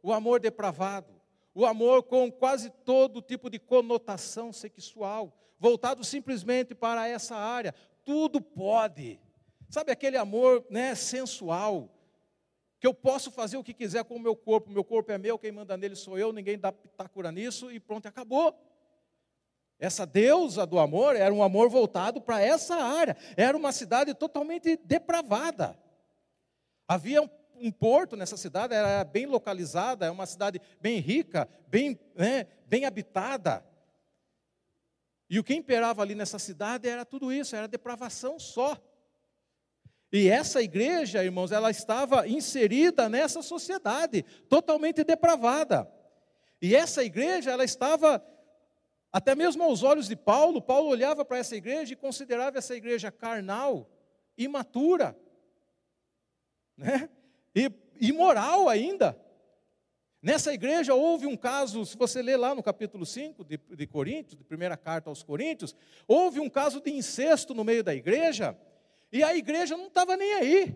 [0.01, 1.13] O amor depravado.
[1.55, 7.73] O amor com quase todo tipo de conotação sexual, voltado simplesmente para essa área.
[8.03, 9.21] Tudo pode.
[9.69, 11.89] Sabe aquele amor né, sensual,
[12.77, 15.39] que eu posso fazer o que quiser com o meu corpo, meu corpo é meu,
[15.39, 18.53] quem manda nele sou eu, ninguém dá pitacura nisso e pronto, acabou.
[19.83, 24.77] Essa deusa do amor era um amor voltado para essa área, era uma cidade totalmente
[24.77, 25.77] depravada.
[26.87, 31.99] Havia um, um porto nessa cidade, era bem localizada, é uma cidade bem rica, bem,
[32.15, 33.61] né, bem habitada.
[35.29, 38.77] E o que imperava ali nessa cidade era tudo isso, era depravação só.
[40.13, 45.91] E essa igreja, irmãos, ela estava inserida nessa sociedade, totalmente depravada.
[46.61, 48.23] E essa igreja, ela estava,
[49.13, 53.11] até mesmo aos olhos de Paulo, Paulo olhava para essa igreja e considerava essa igreja
[53.11, 53.87] carnal,
[54.35, 55.15] imatura,
[56.75, 57.07] né?
[57.55, 57.71] e
[58.01, 59.15] imoral ainda.
[60.19, 64.35] Nessa igreja houve um caso, se você ler lá no capítulo 5 de, de Coríntios,
[64.35, 65.75] de primeira carta aos Coríntios,
[66.07, 68.57] houve um caso de incesto no meio da igreja,
[69.11, 70.75] e a igreja não estava nem aí,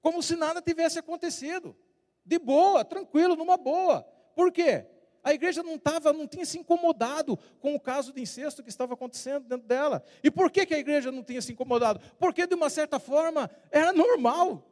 [0.00, 1.76] como se nada tivesse acontecido.
[2.24, 4.02] De boa, tranquilo, numa boa.
[4.34, 4.86] Por quê?
[5.22, 8.94] A igreja não estava, não tinha se incomodado com o caso de incesto que estava
[8.94, 10.02] acontecendo dentro dela.
[10.22, 12.00] E por que, que a igreja não tinha se incomodado?
[12.18, 14.66] Porque, de uma certa forma, era normal.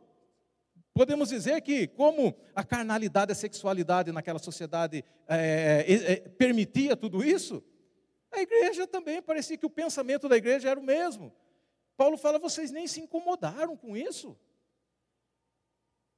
[0.94, 7.22] Podemos dizer que, como a carnalidade, a sexualidade naquela sociedade é, é, é, permitia tudo
[7.22, 7.62] isso,
[8.32, 11.32] a igreja também parecia que o pensamento da igreja era o mesmo.
[11.96, 14.36] Paulo fala, vocês nem se incomodaram com isso.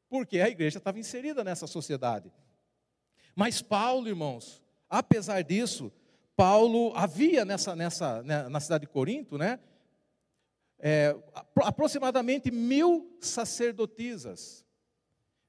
[0.08, 2.32] Porque a igreja estava inserida nessa sociedade.
[3.34, 5.92] Mas Paulo, irmãos, apesar disso,
[6.36, 9.60] Paulo havia nessa, nessa, né, na cidade de Corinto, né?
[10.78, 11.14] É,
[11.56, 14.64] aproximadamente mil sacerdotisas,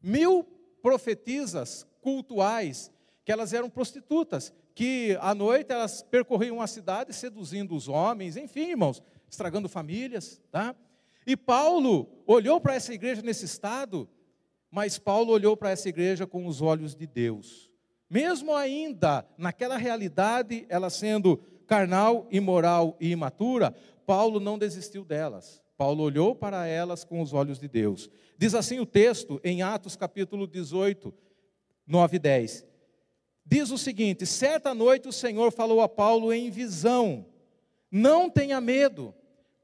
[0.02, 0.44] mil
[0.82, 2.91] profetisas cultuais,
[3.24, 8.72] que elas eram prostitutas, que à noite elas percorriam a cidade seduzindo os homens, enfim,
[8.72, 10.76] irmãos, estragando famílias, tá?
[11.26, 14.10] E Paulo olhou para essa igreja nesse estado,
[14.70, 17.71] mas Paulo olhou para essa igreja com os olhos de Deus.
[18.12, 23.74] Mesmo ainda naquela realidade, ela sendo carnal, imoral e imatura,
[24.06, 25.63] Paulo não desistiu delas.
[25.78, 28.10] Paulo olhou para elas com os olhos de Deus.
[28.38, 31.13] Diz assim o texto em Atos capítulo 18,
[31.88, 32.65] 9 e 10.
[33.45, 37.26] Diz o seguinte: certa noite o Senhor falou a Paulo em visão:
[37.89, 39.15] Não tenha medo,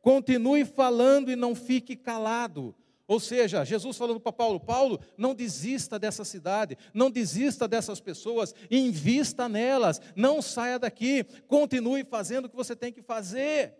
[0.02, 2.74] continue falando e não fique calado.
[3.08, 8.54] Ou seja, Jesus falando para Paulo: Paulo, não desista dessa cidade, não desista dessas pessoas,
[8.70, 13.74] invista nelas, não saia daqui, continue fazendo o que você tem que fazer.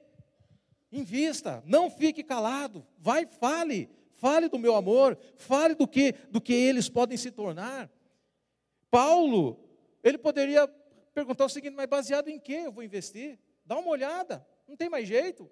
[0.90, 6.54] Invista, não fique calado, vai, fale, fale do meu amor, fale do que, do que
[6.54, 7.92] eles podem se tornar.
[8.90, 9.60] Paulo,
[10.02, 10.66] ele poderia
[11.14, 13.38] perguntar o seguinte: mas baseado em que eu vou investir?
[13.66, 15.52] Dá uma olhada, não tem mais jeito.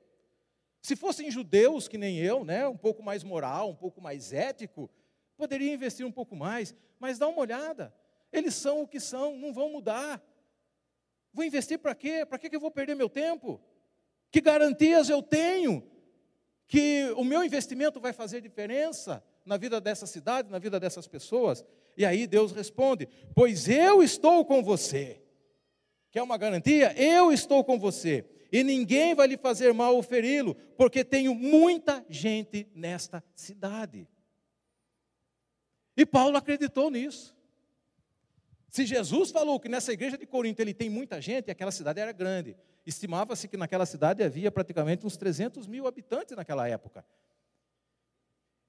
[0.85, 4.87] Se fossem judeus que nem eu, né, um pouco mais moral, um pouco mais ético,
[5.35, 7.91] poderia investir um pouco mais, mas dá uma olhada.
[8.31, 10.23] Eles são o que são, não vão mudar.
[11.33, 12.23] Vou investir para quê?
[12.23, 13.59] Para que eu vou perder meu tempo?
[14.29, 15.83] Que garantias eu tenho
[16.67, 21.65] que o meu investimento vai fazer diferença na vida dessa cidade, na vida dessas pessoas?
[21.97, 25.19] E aí Deus responde: Pois eu estou com você.
[26.11, 26.93] Quer uma garantia?
[26.95, 32.05] Eu estou com você e ninguém vai lhe fazer mal ou feri-lo, porque tenho muita
[32.09, 34.07] gente nesta cidade.
[35.97, 37.35] E Paulo acreditou nisso.
[38.69, 42.11] Se Jesus falou que nessa igreja de Corinto ele tem muita gente, aquela cidade era
[42.11, 42.57] grande.
[42.85, 47.05] Estimava-se que naquela cidade havia praticamente uns 300 mil habitantes naquela época.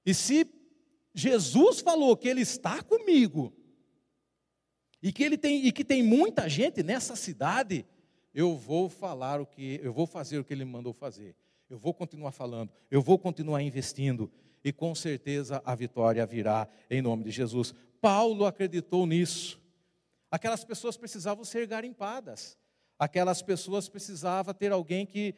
[0.05, 0.49] E se
[1.13, 3.53] Jesus falou que ele está comigo,
[5.01, 7.85] e que ele tem, e que tem muita gente nessa cidade,
[8.37, 11.35] eu vou falar o que, eu vou fazer o que ele me mandou fazer.
[11.67, 14.31] Eu vou continuar falando, eu vou continuar investindo
[14.63, 17.73] e com certeza a vitória virá em nome de Jesus.
[17.99, 19.59] Paulo acreditou nisso.
[20.29, 22.55] Aquelas pessoas precisavam ser garimpadas.
[22.99, 25.33] Aquelas pessoas precisavam ter alguém que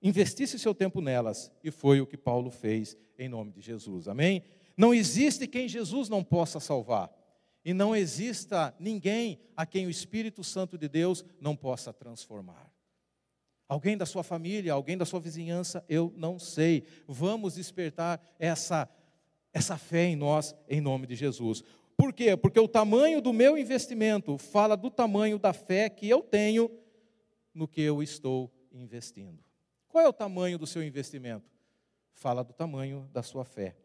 [0.00, 4.06] investisse seu tempo nelas, e foi o que Paulo fez em nome de Jesus.
[4.06, 4.44] Amém?
[4.76, 7.10] Não existe quem Jesus não possa salvar
[7.68, 12.72] e não exista ninguém a quem o Espírito Santo de Deus não possa transformar.
[13.68, 16.84] Alguém da sua família, alguém da sua vizinhança, eu não sei.
[17.06, 18.88] Vamos despertar essa,
[19.52, 21.62] essa fé em nós, em nome de Jesus.
[21.94, 22.34] Por quê?
[22.38, 26.70] Porque o tamanho do meu investimento fala do tamanho da fé que eu tenho
[27.52, 29.44] no que eu estou investindo.
[29.88, 31.52] Qual é o tamanho do seu investimento?
[32.14, 33.76] Fala do tamanho da sua fé.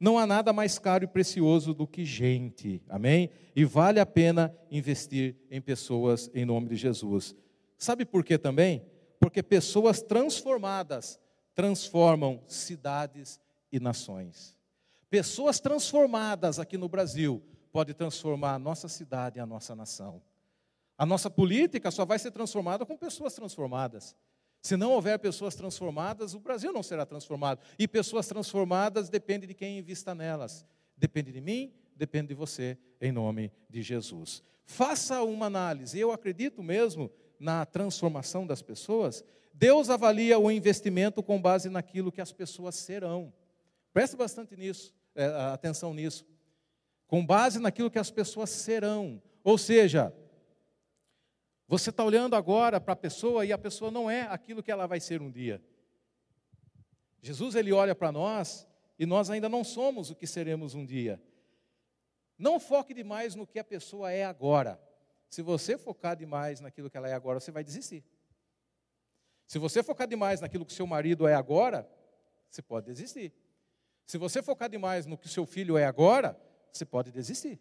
[0.00, 3.28] Não há nada mais caro e precioso do que gente, amém?
[3.54, 7.36] E vale a pena investir em pessoas em nome de Jesus.
[7.76, 8.82] Sabe por quê também?
[9.18, 11.20] Porque pessoas transformadas
[11.54, 13.38] transformam cidades
[13.70, 14.56] e nações.
[15.10, 20.22] Pessoas transformadas aqui no Brasil podem transformar a nossa cidade e a nossa nação.
[20.96, 24.16] A nossa política só vai ser transformada com pessoas transformadas.
[24.62, 27.60] Se não houver pessoas transformadas, o Brasil não será transformado.
[27.78, 30.66] E pessoas transformadas depende de quem invista nelas.
[30.96, 34.42] Depende de mim, depende de você, em nome de Jesus.
[34.64, 35.98] Faça uma análise.
[35.98, 39.24] Eu acredito mesmo na transformação das pessoas.
[39.54, 43.32] Deus avalia o investimento com base naquilo que as pessoas serão.
[43.92, 46.24] Preste bastante nisso, é, atenção nisso.
[47.06, 49.20] Com base naquilo que as pessoas serão.
[49.42, 50.14] Ou seja,
[51.70, 54.88] você está olhando agora para a pessoa e a pessoa não é aquilo que ela
[54.88, 55.62] vai ser um dia.
[57.22, 58.66] Jesus ele olha para nós
[58.98, 61.22] e nós ainda não somos o que seremos um dia.
[62.36, 64.82] Não foque demais no que a pessoa é agora.
[65.28, 68.04] Se você focar demais naquilo que ela é agora, você vai desistir.
[69.46, 71.88] Se você focar demais naquilo que seu marido é agora,
[72.50, 73.32] você pode desistir.
[74.04, 76.36] Se você focar demais no que seu filho é agora,
[76.72, 77.60] você pode desistir.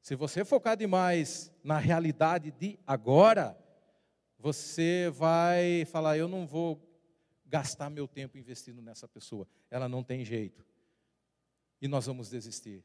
[0.00, 3.56] Se você focar demais na realidade de agora,
[4.38, 6.80] você vai falar: eu não vou
[7.46, 10.64] gastar meu tempo investindo nessa pessoa, ela não tem jeito.
[11.80, 12.84] E nós vamos desistir.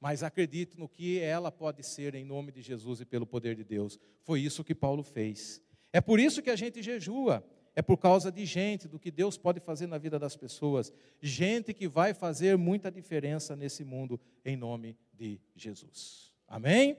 [0.00, 3.62] Mas acredite no que ela pode ser em nome de Jesus e pelo poder de
[3.62, 3.98] Deus.
[4.22, 5.62] Foi isso que Paulo fez.
[5.92, 7.44] É por isso que a gente jejua.
[7.76, 10.92] É por causa de gente, do que Deus pode fazer na vida das pessoas.
[11.20, 16.29] Gente que vai fazer muita diferença nesse mundo em nome de Jesus.
[16.50, 16.98] Amém?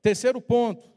[0.00, 0.88] Terceiro ponto.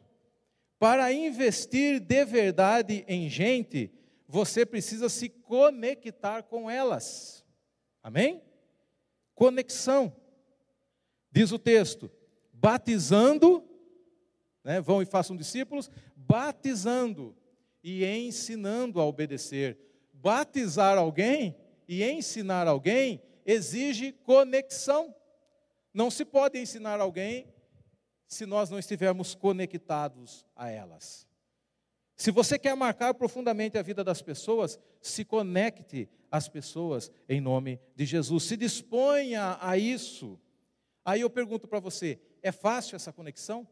[0.78, 3.92] Para investir de verdade em gente,
[4.28, 7.44] você precisa se conectar com elas.
[8.04, 8.44] Amém?
[9.34, 10.16] Conexão.
[11.32, 12.12] Diz o texto:
[12.54, 13.68] batizando,
[14.64, 17.36] né, vão e façam discípulos, batizando
[17.84, 19.80] e ensinando a obedecer.
[20.14, 21.56] Batizar alguém
[21.88, 25.16] e ensinar alguém exige conexão.
[25.92, 27.48] Não se pode ensinar alguém
[28.30, 31.28] se nós não estivermos conectados a elas.
[32.16, 37.82] Se você quer marcar profundamente a vida das pessoas, se conecte as pessoas em nome
[37.96, 38.44] de Jesus.
[38.44, 40.40] Se disponha a isso.
[41.04, 43.68] Aí eu pergunto para você: é fácil essa conexão?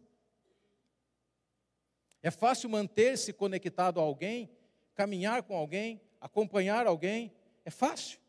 [2.24, 4.50] É fácil manter-se conectado a alguém,
[4.96, 7.32] caminhar com alguém, acompanhar alguém?
[7.64, 8.20] É fácil?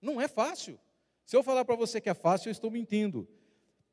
[0.00, 0.78] Não é fácil.
[1.24, 3.26] Se eu falar para você que é fácil, eu estou mentindo.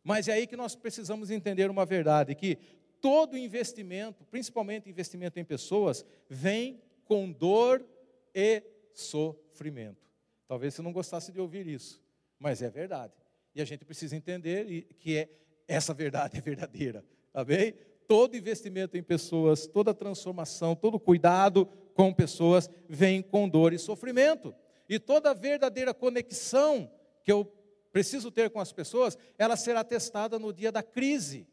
[0.04, 2.58] Mas é aí que nós precisamos entender uma verdade: que
[3.02, 7.86] todo investimento, principalmente investimento em pessoas, vem com dor
[8.34, 10.08] e sofrimento.
[10.48, 12.02] Talvez você não gostasse de ouvir isso,
[12.40, 13.14] mas é verdade.
[13.54, 15.30] E a gente precisa entender que é,
[15.68, 17.04] essa verdade é verdadeira.
[17.34, 17.74] Amém?
[18.08, 24.56] Todo investimento em pessoas, toda transformação, todo cuidado com pessoas vem com dor e sofrimento.
[24.88, 26.92] E toda verdadeira conexão
[27.24, 27.46] que eu
[27.92, 31.48] preciso ter com as pessoas, ela será testada no dia da crise.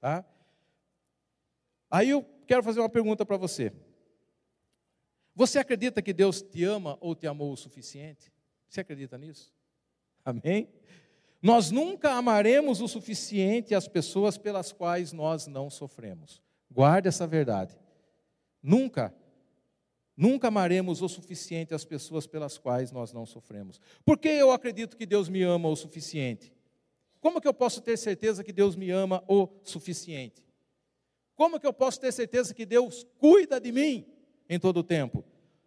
[0.00, 0.24] Tá?
[1.90, 3.72] Aí eu quero fazer uma pergunta para você.
[5.34, 8.32] Você acredita que Deus te ama ou te amou o suficiente?
[8.68, 9.52] Você acredita nisso?
[10.24, 10.68] Amém?
[11.42, 16.40] Nós nunca amaremos o suficiente as pessoas pelas quais nós não sofremos.
[16.70, 17.78] Guarde essa verdade.
[18.62, 19.14] Nunca,
[20.16, 23.80] nunca amaremos o suficiente as pessoas pelas quais nós não sofremos.
[24.04, 26.52] Por que eu acredito que Deus me ama o suficiente?
[27.20, 30.44] Como que eu posso ter certeza que Deus me ama o suficiente?
[31.34, 34.06] Como que eu posso ter certeza que Deus cuida de mim?
[34.48, 35.24] em todo o tempo.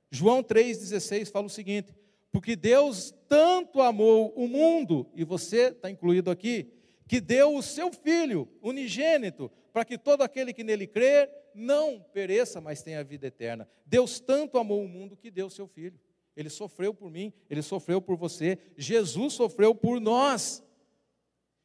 [0.09, 1.93] João 3,16 fala o seguinte:
[2.31, 6.71] porque Deus tanto amou o mundo, e você está incluído aqui,
[7.07, 12.59] que deu o seu Filho unigênito, para que todo aquele que nele crer não pereça,
[12.59, 13.69] mas tenha vida eterna.
[13.85, 15.99] Deus tanto amou o mundo que deu seu Filho.
[16.35, 20.63] Ele sofreu por mim, ele sofreu por você, Jesus sofreu por nós.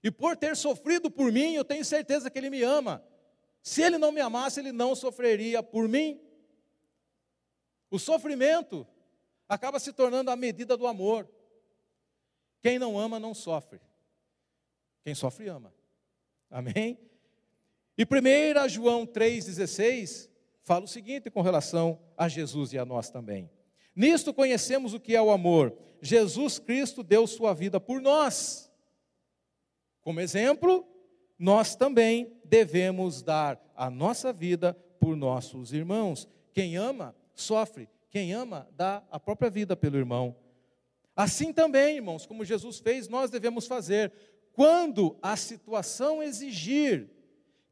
[0.05, 3.03] E por ter sofrido por mim, eu tenho certeza que ele me ama.
[3.63, 6.21] Se ele não me amasse, ele não sofreria por mim.
[7.91, 8.87] O sofrimento
[9.49, 11.27] acaba se tornando a medida do amor.
[12.61, 13.81] Quem não ama não sofre.
[15.03, 15.73] Quem sofre ama.
[16.51, 17.11] Amém?
[17.97, 20.29] E 1 João 3,16
[20.63, 23.51] fala o seguinte com relação a Jesus e a nós também.
[23.95, 25.77] Nisto conhecemos o que é o amor.
[26.01, 28.73] Jesus Cristo deu sua vida por nós.
[30.01, 30.87] Como exemplo,
[31.39, 36.29] nós também devemos dar a nossa vida por nossos irmãos.
[36.53, 37.89] Quem ama sofre.
[38.11, 40.37] Quem ama dá a própria vida pelo irmão.
[41.15, 44.13] Assim também, irmãos, como Jesus fez, nós devemos fazer.
[44.53, 47.11] Quando a situação exigir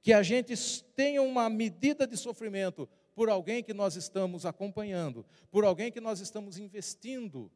[0.02, 0.54] que a gente
[0.94, 6.20] tenha uma medida de sofrimento por alguém que nós estamos acompanhando, por alguém que nós
[6.20, 7.50] estamos investindo,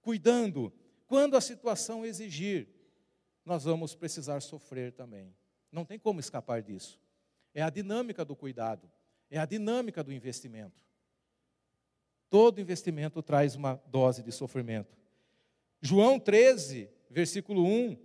[0.00, 0.72] cuidando,
[1.06, 2.68] quando a situação exigir,
[3.44, 5.34] nós vamos precisar sofrer também.
[5.70, 6.98] Não tem como escapar disso.
[7.52, 8.90] É a dinâmica do cuidado,
[9.30, 10.84] é a dinâmica do investimento.
[12.28, 14.96] Todo investimento traz uma dose de sofrimento.
[15.82, 17.98] João 13, versículo 1.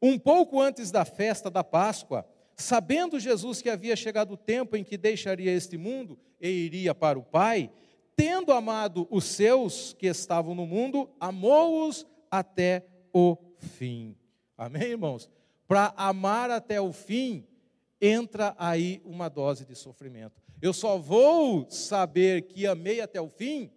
[0.00, 2.24] Um pouco antes da festa da Páscoa,
[2.56, 7.18] sabendo Jesus que havia chegado o tempo em que deixaria este mundo e iria para
[7.18, 7.70] o Pai,
[8.16, 14.16] tendo amado os seus que estavam no mundo, amou-os até o fim.
[14.56, 15.30] Amém, irmãos?
[15.66, 17.46] Para amar até o fim,
[18.00, 20.40] entra aí uma dose de sofrimento.
[20.60, 23.70] Eu só vou saber que amei até o fim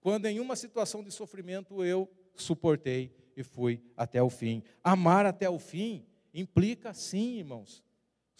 [0.00, 4.62] quando em uma situação de sofrimento eu suportei e fui até o fim.
[4.82, 6.04] Amar até o fim
[6.34, 7.82] implica, sim, irmãos,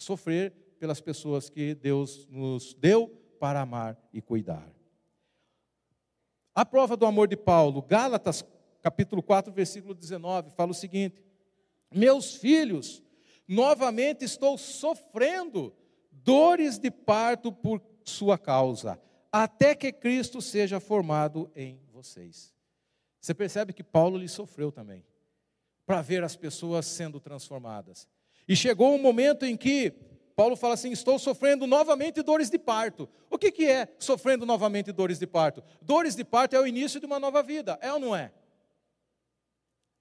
[0.03, 3.07] sofrer pelas pessoas que Deus nos deu
[3.39, 4.71] para amar e cuidar.
[6.53, 8.43] A prova do amor de Paulo, Gálatas
[8.81, 11.23] capítulo 4, versículo 19, fala o seguinte:
[11.91, 13.01] Meus filhos,
[13.47, 15.73] novamente estou sofrendo
[16.11, 19.01] dores de parto por sua causa,
[19.31, 22.53] até que Cristo seja formado em vocês.
[23.19, 25.05] Você percebe que Paulo lhe sofreu também,
[25.85, 28.07] para ver as pessoas sendo transformadas.
[28.47, 29.91] E chegou um momento em que
[30.35, 33.09] Paulo fala assim: Estou sofrendo novamente dores de parto.
[33.29, 35.63] O que, que é sofrendo novamente dores de parto?
[35.81, 38.31] Dores de parto é o início de uma nova vida, é ou não é?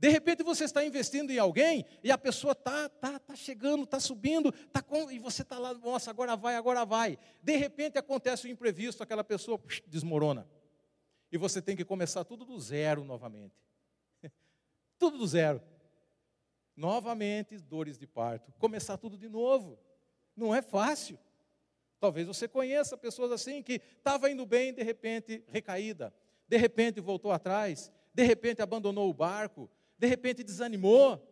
[0.03, 4.01] De repente você está investindo em alguém e a pessoa está tá, tá chegando, está
[4.01, 7.17] subindo, tá com, e você está lá, nossa, agora vai, agora vai.
[7.41, 10.45] De repente acontece o um imprevisto, aquela pessoa desmorona.
[11.31, 13.55] E você tem que começar tudo do zero novamente.
[14.99, 15.63] tudo do zero.
[16.77, 18.53] Novamente, dores de parto.
[18.59, 19.79] Começar tudo de novo.
[20.37, 21.19] Não é fácil.
[22.01, 26.13] Talvez você conheça pessoas assim que estava indo bem, de repente recaída,
[26.49, 31.25] de repente voltou atrás, de repente abandonou o barco, de repente desanimou,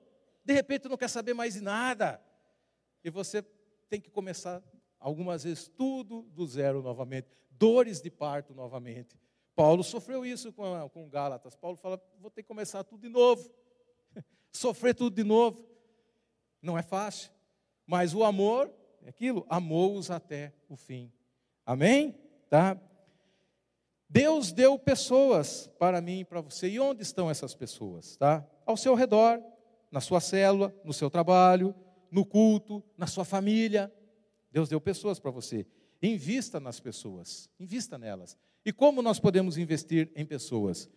[0.44, 2.22] de repente não quer saber mais de nada.
[3.02, 3.42] E você
[3.88, 4.62] tem que começar
[5.00, 9.18] algumas vezes tudo do zero novamente, dores de parto novamente.
[9.56, 11.56] Paulo sofreu isso com, com Gálatas.
[11.56, 13.50] Paulo fala: vou ter que começar tudo de novo,
[14.52, 15.66] sofrer tudo de novo.
[16.62, 17.30] Não é fácil,
[17.86, 18.70] mas o amor,
[19.02, 21.10] é aquilo, amou-os até o fim.
[21.64, 22.14] Amém?
[22.48, 22.78] Tá?
[24.08, 26.68] Deus deu pessoas para mim e para você.
[26.68, 28.16] E onde estão essas pessoas?
[28.16, 28.44] Tá?
[28.66, 29.40] Ao seu redor,
[29.90, 31.74] na sua célula, no seu trabalho,
[32.10, 33.92] no culto, na sua família.
[34.50, 35.66] Deus deu pessoas para você.
[36.02, 38.36] Invista nas pessoas, invista nelas.
[38.64, 40.88] E como nós podemos investir em pessoas?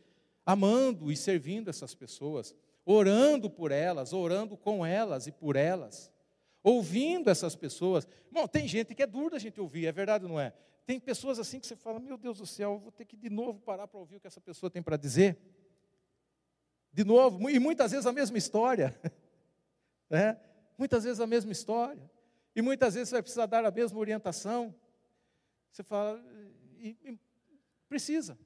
[0.45, 2.55] Amando e servindo essas pessoas,
[2.85, 6.11] orando por elas, orando com elas e por elas,
[6.61, 8.07] ouvindo essas pessoas.
[8.31, 10.53] Bom, tem gente que é dura a gente ouvir, é verdade ou não é?
[10.85, 13.29] Tem pessoas assim que você fala, meu Deus do céu, eu vou ter que de
[13.29, 15.37] novo parar para ouvir o que essa pessoa tem para dizer.
[16.91, 18.99] De novo, e muitas vezes a mesma história.
[20.09, 20.39] Né?
[20.77, 22.11] Muitas vezes a mesma história.
[22.55, 24.75] E muitas vezes você vai precisar dar a mesma orientação.
[25.71, 26.23] Você fala,
[26.77, 27.19] e, e
[27.89, 28.37] precisa.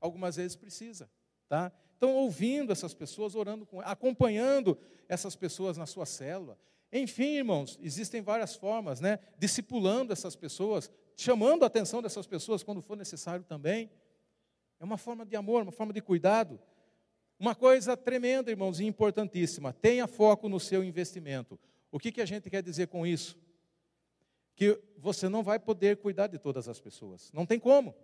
[0.00, 1.08] Algumas vezes precisa.
[1.48, 1.70] Tá?
[2.02, 4.76] Então, ouvindo essas pessoas, orando com acompanhando
[5.08, 6.58] essas pessoas na sua célula.
[6.92, 9.20] Enfim, irmãos, existem várias formas, né?
[9.38, 13.88] Discipulando essas pessoas, chamando a atenção dessas pessoas quando for necessário também.
[14.80, 16.58] É uma forma de amor, uma forma de cuidado.
[17.38, 21.56] Uma coisa tremenda, irmãos, e importantíssima: tenha foco no seu investimento.
[21.88, 23.38] O que, que a gente quer dizer com isso?
[24.56, 27.30] Que você não vai poder cuidar de todas as pessoas.
[27.32, 27.94] Não tem como.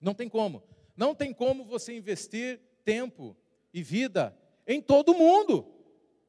[0.00, 0.60] Não tem como.
[0.96, 3.36] Não tem como você investir tempo
[3.74, 4.34] e vida
[4.64, 5.66] em todo mundo,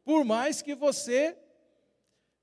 [0.03, 1.37] por mais que você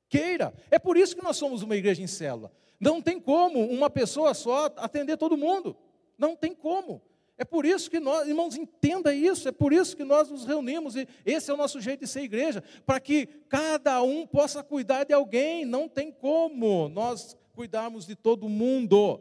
[0.08, 0.54] queira.
[0.70, 2.52] É por isso que nós somos uma igreja em célula.
[2.78, 5.76] Não tem como uma pessoa só atender todo mundo.
[6.16, 7.02] Não tem como.
[7.36, 10.94] É por isso que nós, irmãos, entenda isso, é por isso que nós nos reunimos,
[10.94, 15.02] e esse é o nosso jeito de ser igreja, para que cada um possa cuidar
[15.02, 19.20] de alguém, não tem como nós cuidarmos de todo mundo.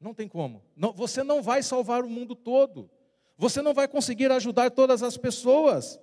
[0.00, 0.62] Não tem como.
[0.74, 2.88] Não, você não vai salvar o mundo todo.
[3.38, 5.98] Você não vai conseguir ajudar todas as pessoas.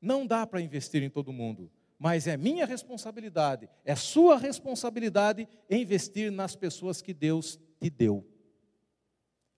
[0.00, 6.30] Não dá para investir em todo mundo, mas é minha responsabilidade, é sua responsabilidade investir
[6.30, 8.26] nas pessoas que Deus te deu.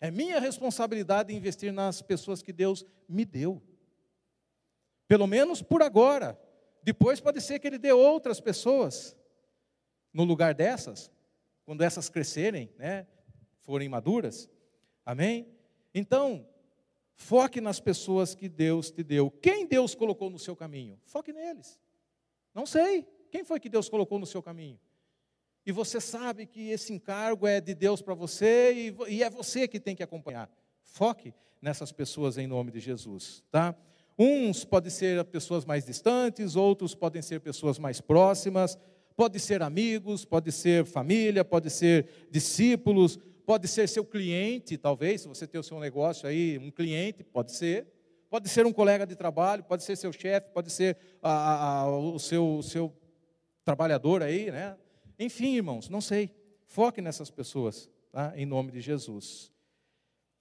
[0.00, 3.62] É minha responsabilidade investir nas pessoas que Deus me deu.
[5.06, 6.38] Pelo menos por agora.
[6.82, 9.16] Depois pode ser que Ele dê outras pessoas
[10.12, 11.10] no lugar dessas,
[11.64, 13.06] quando essas crescerem, né,
[13.60, 14.50] forem maduras.
[15.06, 15.53] Amém?
[15.94, 16.46] Então,
[17.14, 19.30] foque nas pessoas que Deus te deu.
[19.30, 20.98] Quem Deus colocou no seu caminho?
[21.04, 21.80] Foque neles.
[22.52, 23.06] Não sei.
[23.30, 24.78] Quem foi que Deus colocou no seu caminho?
[25.66, 29.66] e você sabe que esse encargo é de Deus para você e, e, é você
[29.66, 30.50] que tem que acompanhar.
[30.82, 33.74] Foque nessas pessoas em nome de Jesus, tá?
[34.18, 38.78] Uns podem ser pessoas mais distantes, outros podem ser pessoas mais próximas,
[39.16, 45.28] pode ser amigos, pode ser família, pode ser discípulos, pode ser seu cliente, talvez, se
[45.28, 47.86] você tem o seu negócio aí, um cliente, pode ser.
[48.30, 52.18] Pode ser um colega de trabalho, pode ser seu chefe, pode ser a, a, o,
[52.18, 52.92] seu, seu
[53.64, 54.76] trabalhador aí, né?
[55.18, 56.30] Enfim, irmãos, não sei.
[56.66, 58.32] Foque nessas pessoas, tá?
[58.34, 59.52] em nome de Jesus.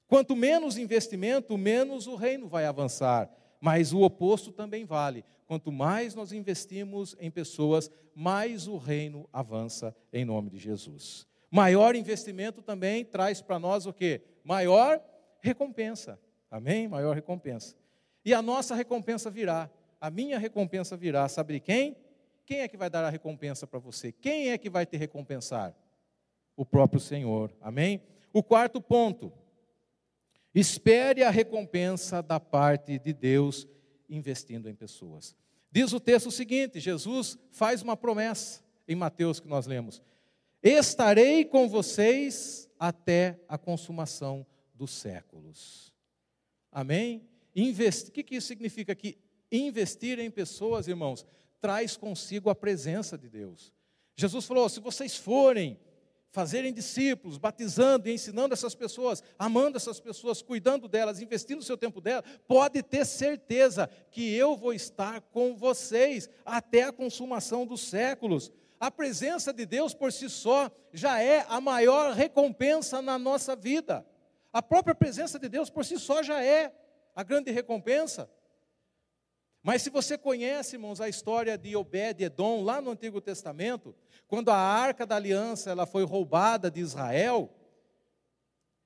[0.07, 3.29] Quanto menos investimento, menos o reino vai avançar.
[3.59, 5.23] Mas o oposto também vale.
[5.45, 11.25] Quanto mais nós investimos em pessoas, mais o reino avança em nome de Jesus.
[11.53, 14.23] Maior investimento também traz para nós o quê?
[14.43, 14.99] Maior
[15.39, 16.19] recompensa.
[16.49, 16.87] Amém?
[16.87, 17.75] Maior recompensa.
[18.25, 19.69] E a nossa recompensa virá.
[20.01, 21.29] A minha recompensa virá.
[21.29, 21.95] Sabe quem?
[22.43, 24.11] Quem é que vai dar a recompensa para você?
[24.11, 25.75] Quem é que vai te recompensar?
[26.57, 27.55] O próprio Senhor.
[27.61, 28.01] Amém?
[28.33, 29.31] O quarto ponto.
[30.55, 33.67] Espere a recompensa da parte de Deus
[34.09, 35.35] investindo em pessoas.
[35.71, 40.01] Diz o texto o seguinte: Jesus faz uma promessa em Mateus que nós lemos:
[40.63, 45.93] Estarei com vocês até a consumação dos séculos.
[46.71, 47.27] Amém?
[47.53, 48.07] Invest...
[48.07, 49.17] O que, que isso significa aqui?
[49.51, 51.25] Investir em pessoas, irmãos,
[51.59, 53.73] traz consigo a presença de Deus.
[54.15, 55.77] Jesus falou: se vocês forem
[56.31, 61.77] fazerem discípulos, batizando e ensinando essas pessoas, amando essas pessoas, cuidando delas, investindo o seu
[61.77, 67.81] tempo delas, pode ter certeza que eu vou estar com vocês até a consumação dos
[67.81, 68.51] séculos.
[68.83, 74.05] A presença de Deus por si só já é a maior recompensa na nossa vida.
[74.51, 76.69] A própria presença de Deus por si só já é
[77.15, 78.29] a grande recompensa.
[79.61, 83.95] Mas se você conhece, irmãos, a história de Obed-edom lá no Antigo Testamento,
[84.27, 87.49] quando a Arca da Aliança ela foi roubada de Israel,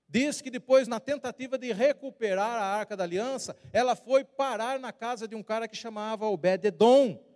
[0.08, 4.94] diz que depois, na tentativa de recuperar a Arca da Aliança, ela foi parar na
[4.94, 7.27] casa de um cara que chamava Obed-edom.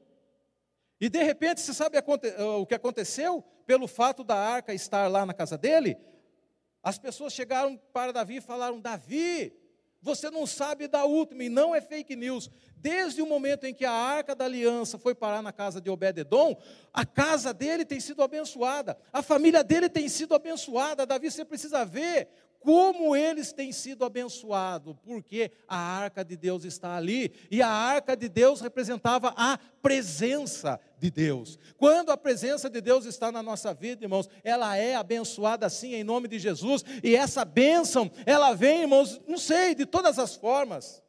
[1.01, 3.43] E de repente, você sabe o que aconteceu?
[3.65, 5.97] Pelo fato da arca estar lá na casa dele,
[6.83, 9.53] As pessoas chegaram para Davi e falaram: Davi,
[10.01, 12.49] você não sabe da última, e não é fake news.
[12.75, 16.57] Desde o momento em que a arca da aliança foi parar na casa de Obed-Edom,
[16.91, 21.05] a casa dele tem sido abençoada, a família dele tem sido abençoada.
[21.05, 22.29] Davi, você precisa ver
[22.61, 28.15] como eles têm sido abençoados, porque a arca de Deus está ali, e a arca
[28.15, 31.57] de Deus representava a presença de Deus.
[31.77, 36.03] Quando a presença de Deus está na nossa vida, irmãos, ela é abençoada assim em
[36.03, 41.01] nome de Jesus, e essa bênção, ela vem, irmãos, não sei, de todas as formas,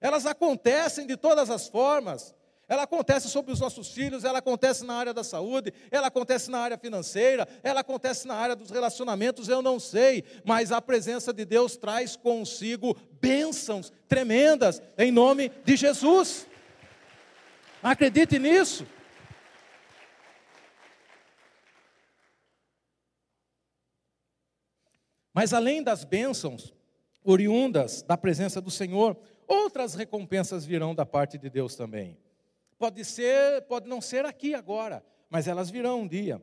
[0.00, 2.34] elas acontecem de todas as formas.
[2.72, 6.58] Ela acontece sobre os nossos filhos, ela acontece na área da saúde, ela acontece na
[6.58, 11.44] área financeira, ela acontece na área dos relacionamentos, eu não sei, mas a presença de
[11.44, 16.46] Deus traz consigo bênçãos tremendas em nome de Jesus.
[17.82, 18.86] Acredite nisso.
[25.34, 26.72] Mas além das bênçãos
[27.22, 29.14] oriundas da presença do Senhor,
[29.46, 32.16] outras recompensas virão da parte de Deus também.
[32.82, 36.42] Pode ser, pode não ser aqui agora, mas elas virão um dia.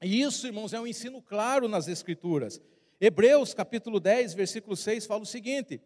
[0.00, 2.62] E isso, irmãos, é um ensino claro nas Escrituras.
[3.00, 5.82] Hebreus capítulo 10, versículo 6 fala o seguinte: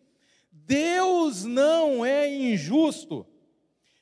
[0.53, 3.27] Deus não é injusto,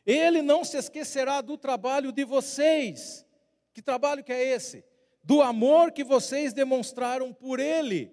[0.05, 3.25] Ele não se esquecerá do trabalho de vocês.
[3.73, 4.85] Que trabalho que é esse?
[5.23, 8.13] Do amor que vocês demonstraram por Ele.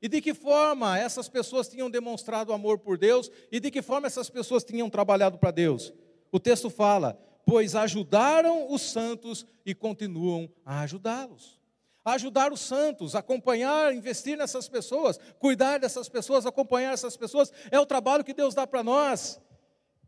[0.00, 4.06] E de que forma essas pessoas tinham demonstrado amor por Deus e de que forma
[4.06, 5.92] essas pessoas tinham trabalhado para Deus?
[6.30, 7.18] O texto fala:
[7.48, 11.58] pois ajudaram os santos e continuam a ajudá-los.
[12.04, 17.86] Ajudar os santos, acompanhar, investir nessas pessoas, cuidar dessas pessoas, acompanhar essas pessoas, é o
[17.86, 19.40] trabalho que Deus dá para nós.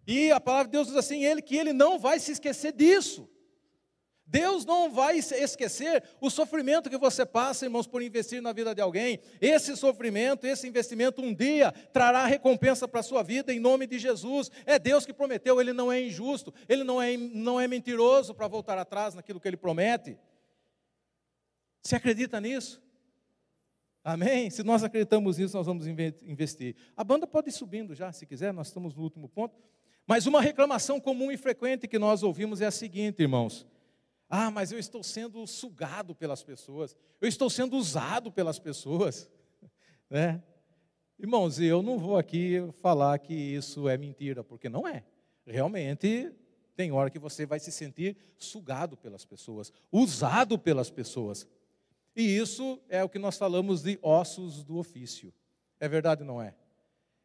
[0.07, 3.29] E a palavra de Deus diz assim: ele que ele não vai se esquecer disso.
[4.31, 8.81] Deus não vai esquecer o sofrimento que você passa, irmãos, por investir na vida de
[8.81, 9.19] alguém.
[9.41, 13.99] Esse sofrimento, esse investimento um dia trará recompensa para a sua vida em nome de
[13.99, 14.49] Jesus.
[14.65, 18.47] É Deus que prometeu, ele não é injusto, ele não é, não é mentiroso para
[18.47, 20.17] voltar atrás naquilo que ele promete.
[21.83, 22.81] Você acredita nisso?
[24.05, 24.49] Amém?
[24.49, 26.77] Se nós acreditamos nisso, nós vamos investir.
[26.97, 29.57] A banda pode ir subindo já, se quiser, nós estamos no último ponto.
[30.07, 33.67] Mas uma reclamação comum e frequente que nós ouvimos é a seguinte, irmãos.
[34.33, 39.29] Ah, mas eu estou sendo sugado pelas pessoas, eu estou sendo usado pelas pessoas,
[40.09, 40.41] né?
[41.19, 45.05] Irmãos, eu não vou aqui falar que isso é mentira, porque não é.
[45.45, 46.33] Realmente,
[46.77, 51.45] tem hora que você vai se sentir sugado pelas pessoas, usado pelas pessoas.
[52.15, 55.35] E isso é o que nós falamos de ossos do ofício.
[55.81, 56.55] É verdade ou não é?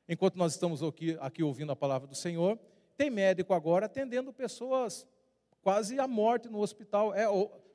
[0.10, 2.60] Enquanto nós estamos aqui, aqui ouvindo a palavra do Senhor,
[2.98, 5.08] tem médico agora atendendo pessoas
[5.66, 7.12] quase a morte no hospital.
[7.16, 7.26] É,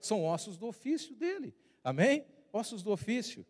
[0.00, 1.52] são ossos do ofício dele.
[1.82, 2.24] Amém?
[2.52, 3.44] Ossos do ofício.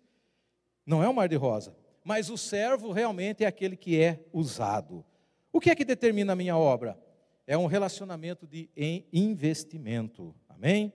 [0.86, 1.76] Não é um mar de rosa.
[2.02, 5.04] Mas o servo realmente é aquele que é usado.
[5.52, 6.98] O que é que determina a minha obra?
[7.46, 8.70] É um relacionamento de
[9.12, 10.34] investimento.
[10.48, 10.90] Amém?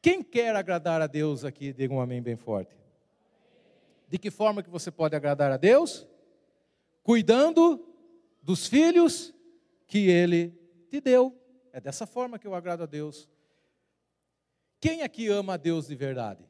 [0.00, 2.74] Quem quer agradar a Deus aqui, diga um amém bem forte.
[4.08, 6.08] De que forma que você pode agradar a Deus?
[7.02, 7.86] Cuidando
[8.42, 9.34] dos filhos
[9.86, 11.37] que Ele te deu.
[11.72, 13.28] É dessa forma que eu agrado a Deus.
[14.80, 16.44] Quem aqui ama a Deus de verdade?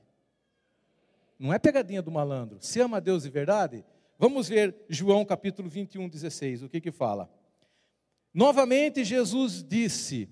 [1.39, 2.59] Não é pegadinha do malandro.
[2.61, 3.85] Se ama a Deus de verdade,
[4.19, 6.63] vamos ver João capítulo 21, 16.
[6.65, 7.33] O que que fala?
[8.35, 10.29] Novamente Jesus disse,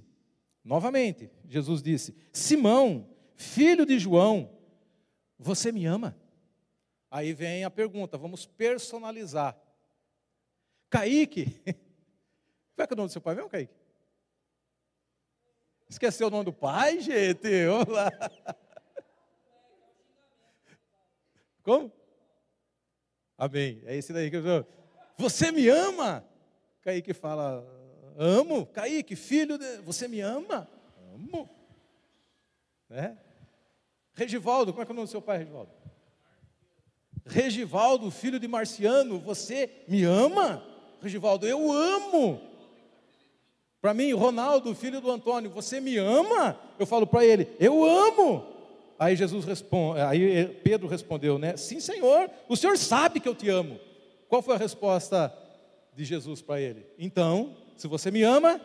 [0.63, 4.51] novamente Jesus disse: Simão, filho de João,
[5.39, 6.17] você me ama?
[7.11, 9.59] Aí vem a pergunta, vamos personalizar.
[10.91, 11.47] Kaique,
[12.75, 13.86] qual é, que é o nome do seu pai mesmo, Kaique?
[15.89, 17.67] Esqueceu o nome do pai, gente?
[17.67, 18.11] Vamos lá.
[21.63, 21.93] Como?
[23.39, 23.83] Amém.
[23.85, 24.67] É esse daí que eu.
[25.17, 26.25] Você me ama?
[26.83, 27.65] Kaique fala,
[28.17, 28.67] amo.
[28.67, 29.79] Kaique, filho, de...
[29.79, 30.69] você me ama?
[31.15, 31.49] Amo.
[32.89, 33.17] Né?
[34.15, 35.71] Regivaldo, como é que é o nome do seu pai, Regivaldo?
[37.25, 40.65] Regivaldo, filho de Marciano, você me ama?
[41.03, 42.56] Regivaldo, eu amo.
[43.87, 46.59] Para mim, Ronaldo, filho do Antônio, você me ama?
[46.77, 48.45] Eu falo para ele, eu amo.
[48.99, 51.57] Aí Jesus responde, aí Pedro respondeu, né?
[51.57, 53.79] Sim, Senhor, o Senhor sabe que eu te amo.
[54.29, 55.33] Qual foi a resposta
[55.95, 56.85] de Jesus para ele?
[56.99, 58.61] Então, se você me ama,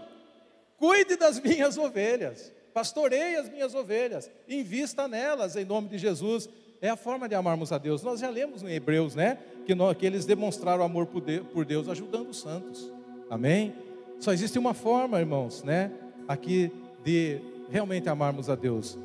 [0.79, 6.49] cuide das minhas ovelhas, pastoreie as minhas ovelhas, invista nelas em nome de Jesus.
[6.81, 8.01] É a forma de amarmos a Deus.
[8.01, 9.37] Nós já lemos em Hebreus, né?
[9.67, 12.91] Que, nós, que eles demonstraram amor por Deus ajudando os santos.
[13.29, 13.90] Amém?
[14.21, 15.91] Só existe uma forma, irmãos, né?
[16.27, 16.71] Aqui
[17.03, 17.41] de
[17.71, 18.95] realmente amarmos a Deus.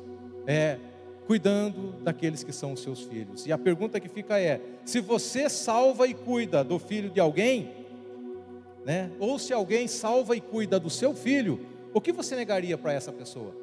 [0.45, 0.77] É
[1.25, 3.45] cuidando daqueles que são os seus filhos.
[3.47, 7.71] E a pergunta que fica é: se você salva e cuida do filho de alguém,
[8.85, 9.09] né?
[9.19, 11.65] Ou se alguém salva e cuida do seu filho,
[11.95, 13.55] o que você negaria para essa pessoa?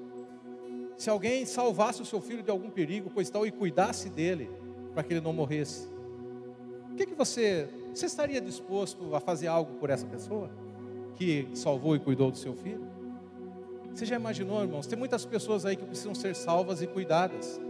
[0.97, 4.51] Se alguém salvasse o seu filho de algum perigo, coisa tal, e cuidasse dele
[4.93, 5.87] para que ele não morresse,
[6.91, 10.51] o que, que você, você estaria disposto a fazer algo por essa pessoa
[11.17, 12.87] que salvou e cuidou do seu filho?
[13.95, 14.87] Você já imaginou, irmãos?
[14.87, 17.61] Tem muitas pessoas aí que precisam ser salvas e cuidadas,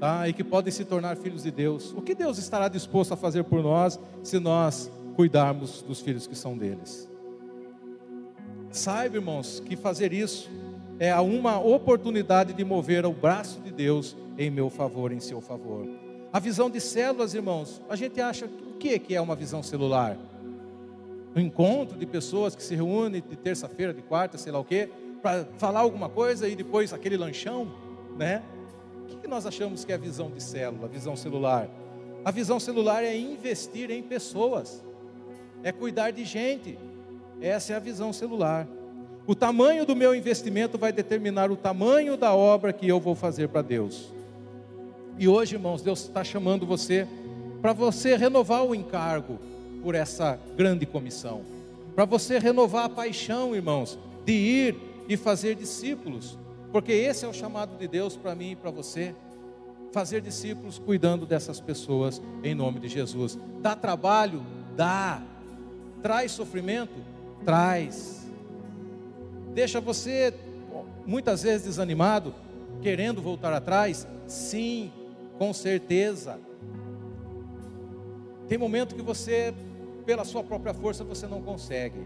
[0.00, 0.28] tá?
[0.28, 1.92] E que podem se tornar filhos de Deus.
[1.96, 6.34] O que Deus estará disposto a fazer por nós se nós cuidarmos dos filhos que
[6.34, 7.08] são deles?
[8.72, 10.50] Saiba, irmãos, que fazer isso
[10.98, 15.86] é uma oportunidade de mover o braço de Deus em meu favor, em seu favor.
[16.32, 20.18] A visão de células, irmãos, a gente acha o que é uma visão celular?
[21.36, 24.88] Um encontro de pessoas que se reúnem de terça-feira, de quarta, sei lá o quê,
[25.20, 27.72] para falar alguma coisa e depois aquele lanchão,
[28.16, 28.42] né?
[29.12, 31.68] O que nós achamos que é a visão de célula, a visão celular?
[32.24, 34.84] A visão celular é investir em pessoas,
[35.62, 36.78] é cuidar de gente.
[37.40, 38.68] Essa é a visão celular.
[39.26, 43.48] O tamanho do meu investimento vai determinar o tamanho da obra que eu vou fazer
[43.48, 44.12] para Deus.
[45.18, 47.08] E hoje, irmãos, Deus está chamando você
[47.62, 49.38] para você renovar o encargo
[49.84, 51.42] por essa grande comissão,
[51.94, 54.76] para você renovar a paixão, irmãos, de ir
[55.06, 56.38] e fazer discípulos,
[56.72, 59.14] porque esse é o chamado de Deus para mim e para você.
[59.92, 63.38] Fazer discípulos cuidando dessas pessoas em nome de Jesus.
[63.60, 64.42] Dá trabalho?
[64.74, 65.22] Dá.
[66.02, 66.94] Traz sofrimento?
[67.44, 68.26] Traz.
[69.52, 70.32] Deixa você
[71.04, 72.34] muitas vezes desanimado,
[72.80, 74.08] querendo voltar atrás?
[74.26, 74.90] Sim,
[75.38, 76.40] com certeza.
[78.48, 79.54] Tem momento que você,
[80.04, 81.98] pela sua própria força, você não consegue.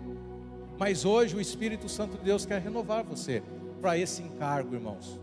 [0.78, 3.42] Mas hoje o Espírito Santo de Deus quer renovar você
[3.80, 5.18] para esse encargo, irmãos.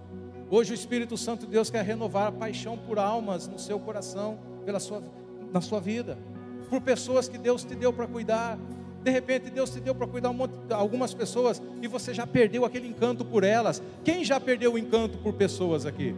[0.49, 4.38] Hoje o Espírito Santo de Deus quer renovar a paixão por almas no seu coração,
[4.65, 5.01] pela sua,
[5.51, 6.17] na sua vida,
[6.69, 8.57] por pessoas que Deus te deu para cuidar.
[9.03, 12.65] De repente Deus te deu para cuidar um monte, algumas pessoas e você já perdeu
[12.65, 13.82] aquele encanto por elas.
[14.03, 16.15] Quem já perdeu o encanto por pessoas aqui?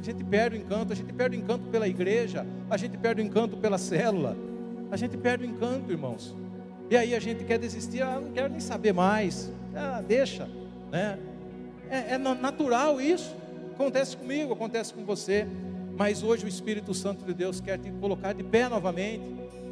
[0.00, 3.22] A gente perde o encanto, a gente perde o encanto pela igreja, a gente perde
[3.22, 4.36] o encanto pela célula,
[4.94, 6.36] a gente perde o encanto, irmãos.
[6.88, 9.52] E aí a gente quer desistir, ah, não quero nem saber mais.
[9.74, 10.48] Ah, deixa,
[10.92, 11.18] né?
[11.90, 13.34] É, é natural isso.
[13.74, 15.48] Acontece comigo, acontece com você.
[15.96, 19.24] Mas hoje o Espírito Santo de Deus quer te colocar de pé novamente,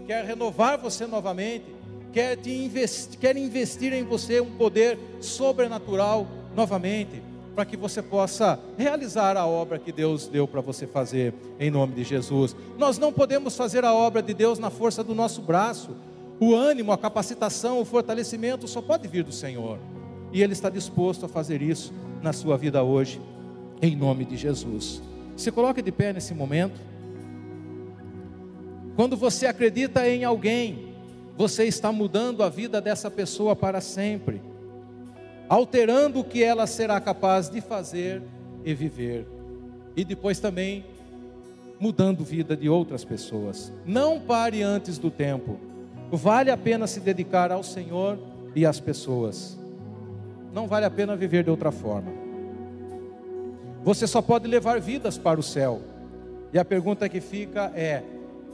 [0.09, 1.67] quer renovar você novamente,
[2.13, 7.23] quer, te investir, quer investir em você um poder sobrenatural novamente,
[7.55, 11.95] para que você possa realizar a obra que Deus deu para você fazer, em nome
[11.95, 12.57] de Jesus.
[12.79, 15.91] Nós não podemos fazer a obra de Deus na força do nosso braço,
[16.41, 19.79] o ânimo, a capacitação, o fortalecimento só pode vir do Senhor.
[20.33, 21.93] E Ele está disposto a fazer isso
[22.23, 23.21] na sua vida hoje,
[23.81, 25.03] em nome de Jesus.
[25.37, 26.81] Se coloque de pé nesse momento.
[28.97, 30.95] Quando você acredita em alguém,
[31.37, 34.41] você está mudando a vida dessa pessoa para sempre,
[35.53, 38.23] alterando o que ela será capaz de fazer
[38.65, 39.27] e viver,
[39.95, 40.83] e depois também
[41.79, 43.71] mudando a vida de outras pessoas.
[43.85, 45.61] Não pare antes do tempo.
[46.11, 48.19] Vale a pena se dedicar ao Senhor
[48.57, 49.59] e às pessoas.
[50.55, 52.11] Não vale a pena viver de outra forma.
[53.85, 55.83] Você só pode levar vidas para o céu.
[56.51, 58.03] E a pergunta que fica é: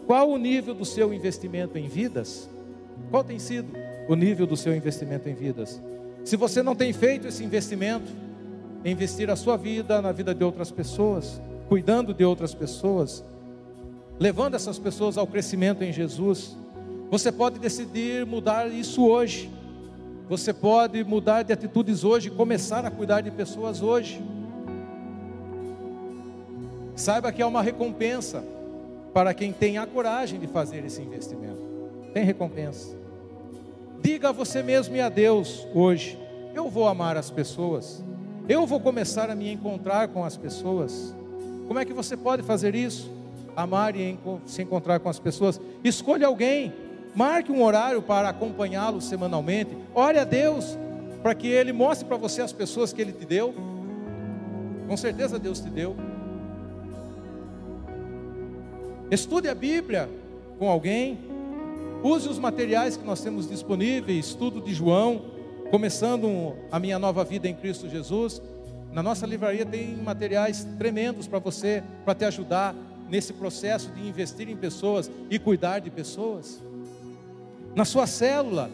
[0.05, 2.51] qual o nível do seu investimento em vidas?
[3.09, 3.69] Qual tem sido
[4.09, 5.81] o nível do seu investimento em vidas?
[6.25, 8.11] Se você não tem feito esse investimento,
[8.85, 13.25] investir a sua vida na vida de outras pessoas, cuidando de outras pessoas,
[14.19, 16.57] levando essas pessoas ao crescimento em Jesus,
[17.11, 19.51] você pode decidir mudar isso hoje.
[20.29, 24.23] Você pode mudar de atitudes hoje, começar a cuidar de pessoas hoje.
[26.95, 28.45] Saiba que há uma recompensa
[29.15, 31.63] para quem tem a coragem de fazer esse investimento.
[32.13, 32.98] Tem recompensa.
[34.01, 36.19] Diga a você mesmo e a Deus hoje:
[36.55, 38.05] eu vou amar as pessoas.
[38.49, 41.15] Eu vou começar a me encontrar com as pessoas.
[41.67, 43.11] Como é que você pode fazer isso?
[43.55, 45.61] Amar e se encontrar com as pessoas.
[45.85, 46.73] Escolha alguém
[47.19, 49.77] Marque um horário para acompanhá-lo semanalmente.
[49.95, 50.79] Ore a Deus
[51.23, 53.55] para que Ele mostre para você as pessoas que Ele te deu.
[54.87, 55.97] Com certeza Deus te deu.
[59.11, 60.09] Estude a Bíblia
[60.59, 61.19] com alguém.
[62.03, 64.27] Use os materiais que nós temos disponíveis.
[64.27, 65.23] Estudo de João,
[65.69, 68.41] começando a minha nova vida em Cristo Jesus.
[68.93, 72.75] Na nossa livraria tem materiais tremendos para você, para te ajudar
[73.11, 76.63] nesse processo de investir em pessoas e cuidar de pessoas
[77.75, 78.71] na sua célula.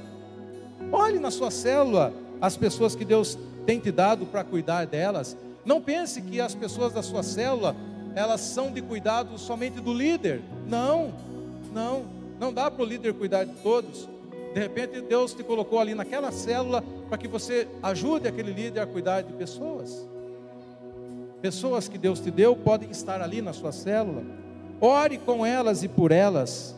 [0.93, 2.13] Olhe na sua célula
[2.43, 5.35] as pessoas que Deus tem te dado para cuidar delas.
[5.65, 7.75] Não pense que as pessoas da sua célula,
[8.15, 10.43] elas são de cuidado somente do líder.
[10.69, 11.13] Não,
[11.73, 12.05] não,
[12.39, 14.09] não dá para o líder cuidar de todos.
[14.53, 18.87] De repente Deus te colocou ali naquela célula para que você ajude aquele líder a
[18.87, 20.09] cuidar de pessoas.
[21.43, 24.23] Pessoas que Deus te deu podem estar ali na sua célula.
[24.81, 26.75] Ore com elas e por elas.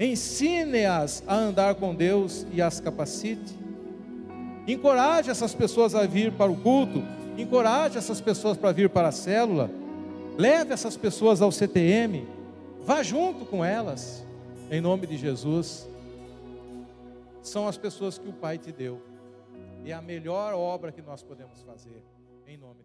[0.00, 3.54] Ensine-as a andar com Deus e as capacite.
[4.66, 7.02] Encoraje essas pessoas a vir para o culto.
[7.36, 9.70] Encoraje essas pessoas para vir para a célula.
[10.36, 12.26] Leve essas pessoas ao CTM.
[12.84, 14.24] Vá junto com elas.
[14.70, 15.88] Em nome de Jesus.
[17.42, 19.00] São as pessoas que o Pai te deu.
[19.84, 22.02] E é a melhor obra que nós podemos fazer.
[22.46, 22.83] Em nome.